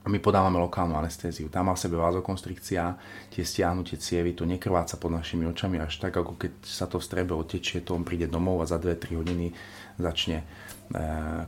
a 0.00 0.08
my 0.08 0.16
podávame 0.16 0.56
lokálnu 0.56 0.96
anestéziu. 0.96 1.52
Tam 1.52 1.68
má 1.68 1.76
v 1.76 1.84
sebe 1.84 2.00
vazokonstrikcia, 2.00 2.96
tie 3.28 3.44
stiahnutie 3.44 4.00
cievy, 4.00 4.32
to 4.32 4.48
nekrváca 4.48 4.96
pod 4.96 5.12
našimi 5.12 5.44
očami 5.44 5.76
až 5.76 6.00
tak, 6.00 6.16
ako 6.16 6.40
keď 6.40 6.52
sa 6.64 6.88
to 6.88 6.96
strebe 7.04 7.36
otečie, 7.36 7.84
to 7.84 7.92
on 7.92 8.00
príde 8.00 8.24
domov 8.24 8.64
a 8.64 8.70
za 8.70 8.80
2-3 8.80 9.20
hodiny 9.20 9.52
začne 10.00 10.40
e, 10.40 10.44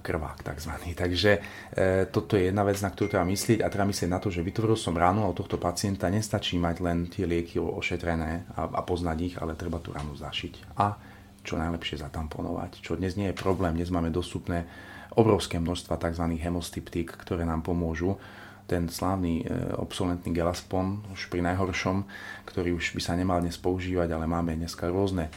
krvák 0.05 0.45
takzvaný. 0.45 0.93
Takže 1.01 1.33
e, 1.73 2.05
toto 2.13 2.37
je 2.37 2.53
jedna 2.53 2.61
vec, 2.69 2.77
na 2.85 2.93
ktorú 2.93 3.09
treba 3.09 3.25
myslieť 3.25 3.65
a 3.65 3.73
treba 3.73 3.89
myslieť 3.89 4.11
na 4.13 4.21
to, 4.21 4.29
že 4.29 4.45
vytvoril 4.45 4.77
som 4.77 4.93
ránu 4.93 5.25
a 5.25 5.33
u 5.33 5.37
tohto 5.37 5.57
pacienta 5.57 6.13
nestačí 6.13 6.61
mať 6.61 6.77
len 6.85 7.09
tie 7.09 7.25
lieky 7.25 7.57
ošetrené 7.57 8.53
a, 8.53 8.69
a 8.69 8.81
poznať 8.85 9.19
ich, 9.33 9.35
ale 9.41 9.57
treba 9.57 9.81
tú 9.81 9.97
ránu 9.97 10.13
zašiť 10.13 10.77
a 10.77 10.93
čo 11.43 11.59
najlepšie 11.59 12.05
zatamponovať, 12.05 12.85
čo 12.85 12.95
dnes 12.95 13.19
nie 13.19 13.33
je 13.33 13.37
problém. 13.41 13.75
Dnes 13.75 13.91
máme 13.91 14.15
dostupné 14.15 14.69
obrovské 15.17 15.61
množstva 15.61 16.01
tzv. 16.01 16.25
hemostyptík, 16.41 17.13
ktoré 17.21 17.45
nám 17.45 17.65
pomôžu 17.65 18.17
ten 18.67 18.89
slávny 18.89 19.43
e, 19.43 19.45
obsolentný 19.77 20.33
gelaspon, 20.33 21.03
už 21.13 21.29
pri 21.29 21.45
najhoršom, 21.45 22.07
ktorý 22.49 22.79
už 22.79 22.97
by 22.97 23.03
sa 23.03 23.19
nemal 23.19 23.43
dnes 23.43 23.59
používať, 23.59 24.15
ale 24.15 24.25
máme 24.25 24.57
dneska 24.57 24.89
rôzne 24.89 25.29
e, 25.29 25.33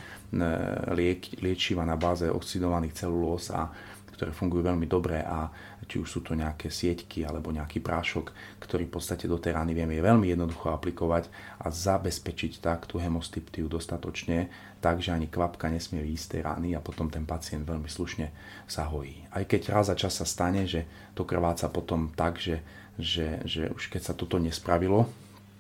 liek, 0.96 1.42
liečiva 1.42 1.84
na 1.84 2.00
báze 2.00 2.30
oxidovaných 2.30 2.96
celulóz 2.96 3.52
a 3.52 3.68
ktoré 4.16 4.32
fungujú 4.32 4.64
veľmi 4.72 4.88
dobre 4.88 5.20
a 5.20 5.52
či 5.86 6.02
už 6.02 6.10
sú 6.10 6.20
to 6.26 6.34
nejaké 6.34 6.74
sieťky 6.74 7.24
alebo 7.26 7.54
nejaký 7.54 7.82
prášok, 7.82 8.34
ktorý 8.62 8.90
v 8.90 8.94
podstate 8.98 9.30
do 9.30 9.38
tej 9.38 9.56
rány 9.56 9.78
vieme 9.78 9.94
je 9.98 10.04
veľmi 10.04 10.28
jednoducho 10.30 10.74
aplikovať 10.74 11.30
a 11.62 11.70
zabezpečiť 11.70 12.60
tak 12.62 12.90
tú 12.90 12.98
hemostyptiu 12.98 13.70
dostatočne, 13.70 14.50
takže 14.82 15.14
ani 15.14 15.30
kvapka 15.30 15.70
nesmie 15.70 16.02
výjsť 16.02 16.28
tej 16.38 16.42
rány 16.46 16.70
a 16.74 16.84
potom 16.84 17.10
ten 17.10 17.24
pacient 17.24 17.64
veľmi 17.64 17.88
slušne 17.88 18.30
sa 18.66 18.90
hojí. 18.90 19.26
Aj 19.34 19.46
keď 19.46 19.74
raz 19.74 19.88
za 19.90 19.96
čas 19.98 20.18
sa 20.18 20.26
stane, 20.26 20.66
že 20.66 20.86
to 21.14 21.24
krváca 21.24 21.70
potom 21.70 22.14
tak, 22.14 22.42
že, 22.42 22.66
že, 22.98 23.42
že 23.46 23.70
už 23.72 23.90
keď 23.94 24.02
sa 24.02 24.14
toto 24.18 24.42
nespravilo, 24.42 25.06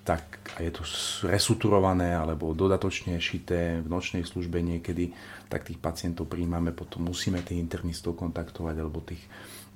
tak 0.05 0.38
je 0.61 0.69
to 0.69 0.85
resuturované 1.25 2.13
alebo 2.13 2.53
dodatočne 2.53 3.17
šité 3.17 3.81
v 3.81 3.89
nočnej 3.89 4.21
službe 4.21 4.61
niekedy, 4.61 5.09
tak 5.49 5.65
tých 5.65 5.81
pacientov 5.81 6.29
príjmame, 6.29 6.69
potom 6.77 7.09
musíme 7.09 7.41
tých 7.41 7.57
internistov 7.57 8.13
kontaktovať 8.13 8.75
alebo 8.77 9.01
tých 9.01 9.25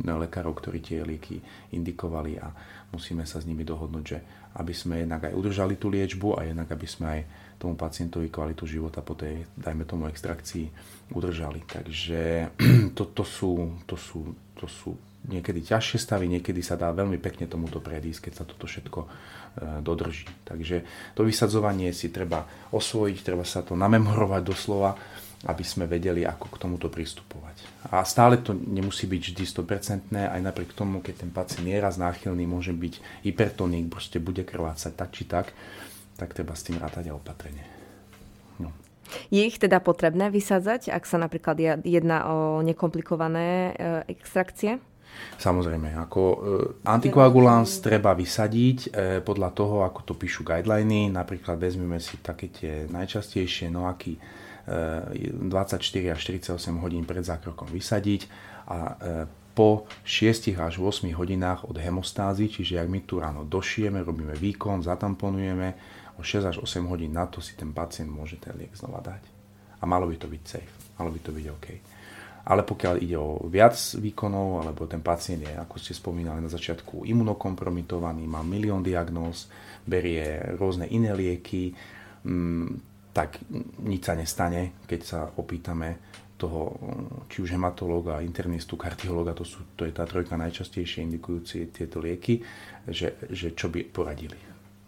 lekárov, 0.06 0.56
ktorí 0.56 0.80
tie 0.80 1.04
lieky 1.04 1.44
indikovali 1.76 2.40
a 2.40 2.48
musíme 2.96 3.28
sa 3.28 3.44
s 3.44 3.48
nimi 3.48 3.68
dohodnúť, 3.68 4.06
že 4.06 4.20
aby 4.58 4.74
sme 4.74 5.04
jednak 5.04 5.30
aj 5.30 5.34
udržali 5.36 5.76
tú 5.78 5.92
liečbu 5.92 6.40
a 6.40 6.48
jednak 6.48 6.72
aby 6.72 6.88
sme 6.90 7.06
aj 7.20 7.22
tomu 7.60 7.76
pacientovi 7.76 8.32
kvalitu 8.32 8.64
života 8.64 9.04
po 9.04 9.14
tej, 9.20 9.44
dajme 9.60 9.84
tomu, 9.84 10.08
extrakcii 10.08 10.72
udržali. 11.12 11.68
Takže 11.68 12.56
to, 12.98 13.04
to, 13.12 13.24
sú, 13.28 13.84
to, 13.84 14.00
sú, 14.00 14.32
to 14.56 14.66
sú 14.66 14.96
niekedy 15.28 15.60
ťažšie 15.60 16.00
stavy, 16.00 16.32
niekedy 16.32 16.64
sa 16.64 16.80
dá 16.80 16.96
veľmi 16.96 17.20
pekne 17.20 17.46
tomuto 17.52 17.84
predísť, 17.84 18.32
keď 18.32 18.34
sa 18.34 18.48
toto 18.48 18.66
všetko 18.66 19.00
e, 19.04 19.08
dodrží. 19.84 20.26
Takže 20.48 20.88
to 21.14 21.28
vysadzovanie 21.28 21.92
si 21.92 22.08
treba 22.08 22.48
osvojiť, 22.72 23.18
treba 23.20 23.44
sa 23.44 23.60
to 23.60 23.76
namemorovať 23.76 24.42
doslova, 24.48 24.96
aby 25.48 25.64
sme 25.64 25.88
vedeli, 25.88 26.28
ako 26.28 26.52
k 26.52 26.60
tomuto 26.60 26.92
pristupovať. 26.92 27.88
A 27.96 28.04
stále 28.04 28.44
to 28.44 28.52
nemusí 28.52 29.08
byť 29.08 29.22
vždy 29.32 29.44
100%, 29.48 30.12
aj 30.12 30.42
napriek 30.44 30.76
tomu, 30.76 31.00
keď 31.00 31.24
ten 31.24 31.32
pacient 31.32 31.64
je 31.64 31.80
raz 31.80 31.96
náchylný, 31.96 32.44
môže 32.44 32.76
byť 32.76 33.24
hypertonik, 33.24 33.88
proste 33.88 34.20
bude 34.20 34.44
krvácať 34.44 34.92
tak 34.92 35.10
či 35.16 35.24
tak, 35.24 35.56
tak 36.20 36.36
treba 36.36 36.60
s 36.60 36.68
tým 36.68 36.76
rátať 36.76 37.08
a 37.08 37.16
opatrenie. 37.16 37.64
No. 38.60 38.76
Je 39.32 39.48
ich 39.48 39.56
teda 39.56 39.80
potrebné 39.80 40.28
vysadzať, 40.28 40.92
ak 40.92 41.08
sa 41.08 41.16
napríklad 41.16 41.88
jedná 41.88 42.28
o 42.28 42.60
nekomplikované 42.60 43.48
e, 43.48 44.12
extrakcie? 44.12 44.84
Samozrejme, 45.40 45.96
ako 45.96 46.22
e, 46.22 46.38
antikoagulans 46.84 47.80
treba 47.80 48.12
vysadiť 48.12 48.80
e, 48.84 48.90
podľa 49.24 49.50
toho, 49.56 49.76
ako 49.88 50.04
to 50.04 50.14
píšu 50.20 50.44
guideliny. 50.44 51.08
Napríklad 51.08 51.56
vezmeme 51.56 52.04
si 52.04 52.20
také 52.20 52.52
tie 52.52 52.92
najčastejšie 52.92 53.72
noaky 53.72 54.20
24 54.70 55.82
až 56.14 56.20
48 56.22 56.78
hodín 56.78 57.02
pred 57.02 57.26
zákrokom 57.26 57.74
vysadiť 57.74 58.30
a 58.70 58.78
po 59.58 59.90
6 60.06 60.56
až 60.56 60.80
8 60.80 61.10
hodinách 61.18 61.68
od 61.68 61.76
hemostázy, 61.76 62.48
čiže 62.48 62.80
ak 62.80 62.88
my 62.88 63.00
tu 63.04 63.20
ráno 63.20 63.44
došijeme, 63.44 64.00
robíme 64.06 64.38
výkon, 64.38 64.86
zatamponujeme, 64.86 65.76
o 66.16 66.24
6 66.24 66.48
až 66.48 66.58
8 66.64 66.86
hodín 66.88 67.12
na 67.12 67.28
to 67.28 67.44
si 67.44 67.60
ten 67.60 67.76
pacient 67.76 68.08
môže 68.08 68.40
ten 68.40 68.56
liek 68.56 68.72
znova 68.72 69.04
dať. 69.04 69.24
A 69.80 69.84
malo 69.84 70.08
by 70.08 70.16
to 70.16 70.32
byť 70.32 70.44
safe, 70.48 70.74
malo 70.96 71.12
by 71.12 71.20
to 71.20 71.32
byť 71.36 71.46
OK. 71.52 71.68
Ale 72.50 72.64
pokiaľ 72.64 72.96
ide 73.04 73.20
o 73.20 73.36
viac 73.52 73.76
výkonov, 74.00 74.64
alebo 74.64 74.88
ten 74.88 75.04
pacient 75.04 75.44
je, 75.44 75.54
ako 75.54 75.76
ste 75.76 75.92
spomínali 75.92 76.40
na 76.40 76.48
začiatku, 76.48 77.04
imunokompromitovaný, 77.04 78.26
má 78.32 78.40
milión 78.48 78.80
diagnóz, 78.80 79.52
berie 79.84 80.56
rôzne 80.56 80.88
iné 80.88 81.12
lieky, 81.12 81.76
mm, 82.24 82.89
tak 83.14 83.42
nič 83.82 84.02
sa 84.06 84.14
nestane, 84.14 84.82
keď 84.86 85.00
sa 85.02 85.20
opýtame 85.38 85.98
toho, 86.40 86.72
či 87.28 87.44
už 87.44 87.60
hematológa, 87.60 88.24
internistu, 88.24 88.80
kardiológa, 88.80 89.36
to, 89.36 89.44
sú, 89.44 89.76
to 89.76 89.84
je 89.84 89.92
tá 89.92 90.08
trojka 90.08 90.40
najčastejšie 90.40 91.04
indikujúci 91.04 91.68
tieto 91.76 92.00
lieky, 92.00 92.40
že, 92.88 93.20
že 93.28 93.52
čo 93.52 93.68
by 93.68 93.84
poradili. 93.92 94.40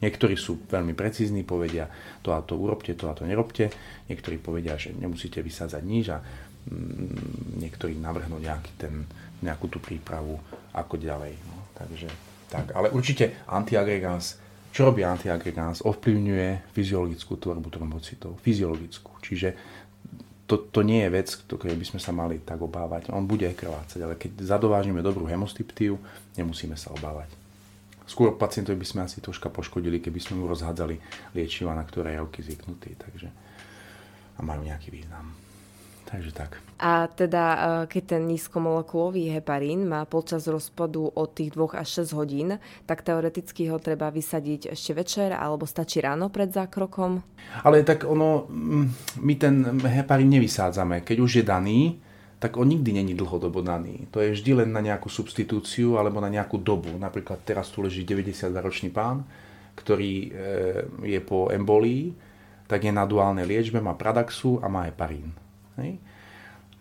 Niektorí 0.02 0.34
sú 0.34 0.66
veľmi 0.66 0.98
precízni, 0.98 1.46
povedia 1.46 1.86
to 2.26 2.34
a 2.34 2.42
to 2.42 2.58
urobte, 2.58 2.98
to 2.98 3.06
a 3.06 3.14
to 3.14 3.28
nerobte. 3.28 3.70
Niektorí 4.10 4.42
povedia, 4.42 4.74
že 4.74 4.98
nemusíte 4.98 5.46
vysádzať 5.46 5.84
nič 5.86 6.06
a 6.10 6.18
mm, 6.18 7.62
niektorí 7.62 7.94
navrhnú 8.02 8.42
nejaký 8.42 8.72
ten, 8.82 9.06
nejakú 9.46 9.70
tú 9.70 9.78
prípravu 9.78 10.42
ako 10.74 10.98
ďalej. 10.98 11.38
No, 11.46 11.70
takže, 11.78 12.10
tak. 12.50 12.74
Ale 12.74 12.90
určite 12.90 13.46
antiagregans, 13.46 14.41
čo 14.72 14.88
robí 14.88 15.04
antiagregans? 15.04 15.84
Ovplyvňuje 15.84 16.72
fyziologickú 16.72 17.36
tvorbu 17.36 17.68
trombocitov. 17.68 18.40
Fyziologickú. 18.40 19.20
Čiže 19.20 19.50
to, 20.48 20.68
to 20.68 20.84
nie 20.84 21.04
je 21.08 21.12
vec, 21.12 21.28
ktorej 21.48 21.76
by 21.76 21.86
sme 21.88 22.00
sa 22.00 22.12
mali 22.12 22.40
tak 22.44 22.60
obávať. 22.60 23.12
On 23.12 23.24
bude 23.24 23.48
krvácať, 23.52 24.00
ale 24.04 24.16
keď 24.16 24.44
zadovážime 24.44 25.04
dobrú 25.04 25.28
hemostyptiu, 25.28 26.00
nemusíme 26.36 26.76
sa 26.80 26.92
obávať. 26.92 27.32
Skôr 28.04 28.36
pacientovi 28.36 28.76
by 28.76 28.88
sme 28.88 29.02
asi 29.08 29.24
troška 29.24 29.48
poškodili, 29.48 30.04
keby 30.04 30.20
sme 30.20 30.44
mu 30.44 30.52
rozhádzali 30.52 31.00
liečiva, 31.36 31.72
na 31.72 31.88
ktoré 31.88 32.20
je 32.20 32.44
zvyknutý. 32.44 33.00
Takže, 33.00 33.32
a 34.36 34.40
majú 34.44 34.68
nejaký 34.68 34.92
význam. 34.92 35.32
Takže 36.06 36.32
tak. 36.34 36.60
A 36.82 37.06
teda, 37.08 37.46
e, 37.46 37.58
keď 37.94 38.04
ten 38.18 38.26
nízkomolekulový 38.26 39.30
heparín 39.38 39.86
má 39.86 40.02
počas 40.10 40.50
rozpadu 40.50 41.14
od 41.14 41.30
tých 41.30 41.54
2 41.54 41.78
až 41.78 42.04
6 42.04 42.18
hodín, 42.18 42.58
tak 42.90 43.06
teoreticky 43.06 43.70
ho 43.70 43.78
treba 43.78 44.10
vysadiť 44.10 44.74
ešte 44.74 44.92
večer, 44.98 45.30
alebo 45.38 45.70
stačí 45.70 46.02
ráno 46.02 46.34
pred 46.34 46.50
zákrokom? 46.50 47.22
Ale 47.62 47.86
tak 47.86 48.10
ono, 48.10 48.50
mm, 48.50 48.88
my 49.22 49.34
ten 49.38 49.56
heparín 49.86 50.34
nevysádzame. 50.34 51.06
Keď 51.06 51.18
už 51.22 51.32
je 51.42 51.46
daný, 51.46 51.80
tak 52.42 52.58
on 52.58 52.66
nikdy 52.74 52.98
není 52.98 53.14
dlhodobo 53.14 53.62
daný. 53.62 54.10
To 54.10 54.18
je 54.18 54.34
vždy 54.34 54.66
len 54.66 54.74
na 54.74 54.82
nejakú 54.82 55.06
substitúciu 55.06 56.02
alebo 56.02 56.18
na 56.18 56.34
nejakú 56.34 56.58
dobu. 56.58 56.90
Napríklad 56.98 57.46
teraz 57.46 57.70
tu 57.70 57.86
leží 57.86 58.02
92-ročný 58.02 58.90
pán, 58.90 59.22
ktorý 59.78 60.14
e, 60.18 60.30
je 61.06 61.20
po 61.22 61.54
embolii, 61.54 62.10
tak 62.66 62.82
je 62.82 62.90
na 62.90 63.06
duálnej 63.06 63.46
liečbe, 63.46 63.78
má 63.78 63.94
Pradaxu 63.94 64.58
a 64.58 64.72
má 64.72 64.90
heparín. 64.90 65.30
Hej. 65.80 66.02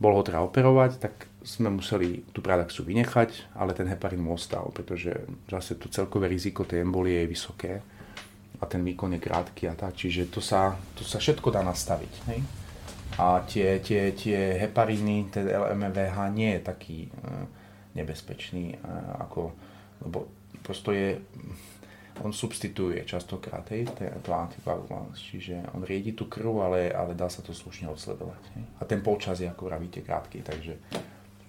Bol 0.01 0.17
ho 0.17 0.23
teda 0.25 0.41
operovať, 0.41 0.97
tak 0.97 1.29
sme 1.45 1.69
museli 1.73 2.25
tú 2.33 2.41
Pradaxu 2.41 2.85
vynechať, 2.85 3.53
ale 3.57 3.77
ten 3.77 3.89
heparín 3.89 4.25
mu 4.25 4.37
ostal, 4.37 4.73
pretože 4.73 5.13
zase 5.49 5.77
to 5.77 5.93
celkové 5.93 6.29
riziko 6.29 6.65
tej 6.65 6.85
embolie 6.85 7.25
je 7.25 7.33
vysoké 7.33 7.73
a 8.61 8.65
ten 8.69 8.85
výkon 8.85 9.17
je 9.17 9.21
krátky 9.21 9.69
a 9.69 9.75
tak, 9.77 9.97
čiže 9.97 10.29
to 10.29 10.45
sa, 10.45 10.77
to 10.93 11.05
sa 11.05 11.17
všetko 11.17 11.49
dá 11.49 11.65
nastaviť. 11.65 12.15
Hej. 12.33 12.41
A 13.21 13.43
tie, 13.45 13.81
tie, 13.81 14.13
tie 14.13 14.57
hepariny, 14.61 15.33
ten 15.33 15.49
LMVH 15.49 16.17
nie 16.33 16.57
je 16.57 16.61
taký 16.61 16.99
e, 17.05 17.11
nebezpečný, 17.97 18.65
e, 18.73 18.77
ako, 19.25 19.53
lebo 20.07 20.29
prosto 20.61 20.93
je, 20.93 21.19
on 22.21 22.33
substituuje 22.33 23.05
častokrát 23.09 23.65
hej, 23.73 23.89
to 24.21 24.31
antikoagulans, 24.33 25.17
čiže 25.17 25.73
on 25.73 25.85
riedi 25.85 26.13
tú 26.13 26.29
krv, 26.29 26.69
ale, 26.69 26.81
ale 26.93 27.17
dá 27.17 27.33
sa 27.33 27.41
to 27.41 27.57
slušne 27.57 27.89
odsledovať. 27.89 28.43
Hej. 28.57 28.65
A 28.79 28.83
ten 28.85 29.01
polčas 29.01 29.41
je, 29.41 29.49
ako 29.49 29.73
vravíte, 29.73 30.05
krátky, 30.05 30.45
takže 30.45 30.77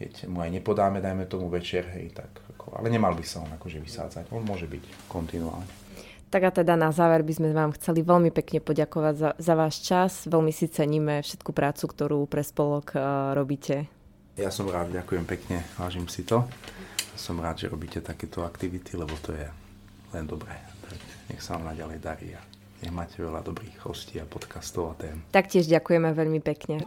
keď 0.01 0.31
mu 0.31 0.41
aj 0.41 0.49
nepodáme, 0.49 0.97
dajme 0.97 1.29
tomu 1.29 1.51
večer, 1.51 1.85
hej, 1.93 2.15
tak 2.15 2.31
ako, 2.55 2.79
ale 2.79 2.89
nemal 2.89 3.13
by 3.13 3.21
sa 3.21 3.43
on 3.43 3.51
akože 3.53 3.77
vysádzať, 3.77 4.33
on 4.33 4.41
môže 4.41 4.65
byť 4.65 5.11
kontinuálne. 5.11 5.69
Tak 6.31 6.47
a 6.47 6.51
teda 6.63 6.79
na 6.79 6.95
záver 6.95 7.27
by 7.27 7.33
sme 7.35 7.51
vám 7.51 7.75
chceli 7.75 8.07
veľmi 8.07 8.31
pekne 8.31 8.63
poďakovať 8.63 9.15
za, 9.19 9.29
za 9.35 9.53
váš 9.53 9.83
čas. 9.83 10.31
Veľmi 10.31 10.55
si 10.55 10.71
ceníme 10.71 11.19
všetku 11.19 11.51
prácu, 11.51 11.91
ktorú 11.91 12.23
pre 12.23 12.39
spolok 12.39 12.95
uh, 12.95 13.35
robíte. 13.35 13.91
Ja 14.39 14.47
som 14.47 14.71
rád, 14.71 14.95
ďakujem 14.95 15.27
pekne, 15.27 15.67
vážim 15.75 16.07
si 16.07 16.23
to. 16.23 16.47
Som 17.19 17.43
rád, 17.43 17.59
že 17.59 17.67
robíte 17.67 17.99
takéto 17.99 18.47
aktivity, 18.47 18.95
lebo 18.95 19.11
to 19.19 19.35
je 19.35 19.43
len 20.13 20.25
dobré. 20.27 20.55
tak 20.83 20.97
nech 21.31 21.41
sa 21.41 21.55
vám 21.57 21.71
naďalej 21.71 21.99
darí 22.03 22.29
a 22.35 22.41
nech 22.83 22.93
máte 22.93 23.21
veľa 23.21 23.41
dobrých 23.45 23.85
hostí 23.87 24.19
a 24.19 24.25
podcastov 24.27 24.93
a 24.93 24.95
tém. 24.99 25.17
Taktiež 25.31 25.69
ďakujeme 25.69 26.11
veľmi 26.11 26.39
pekne. 26.43 26.83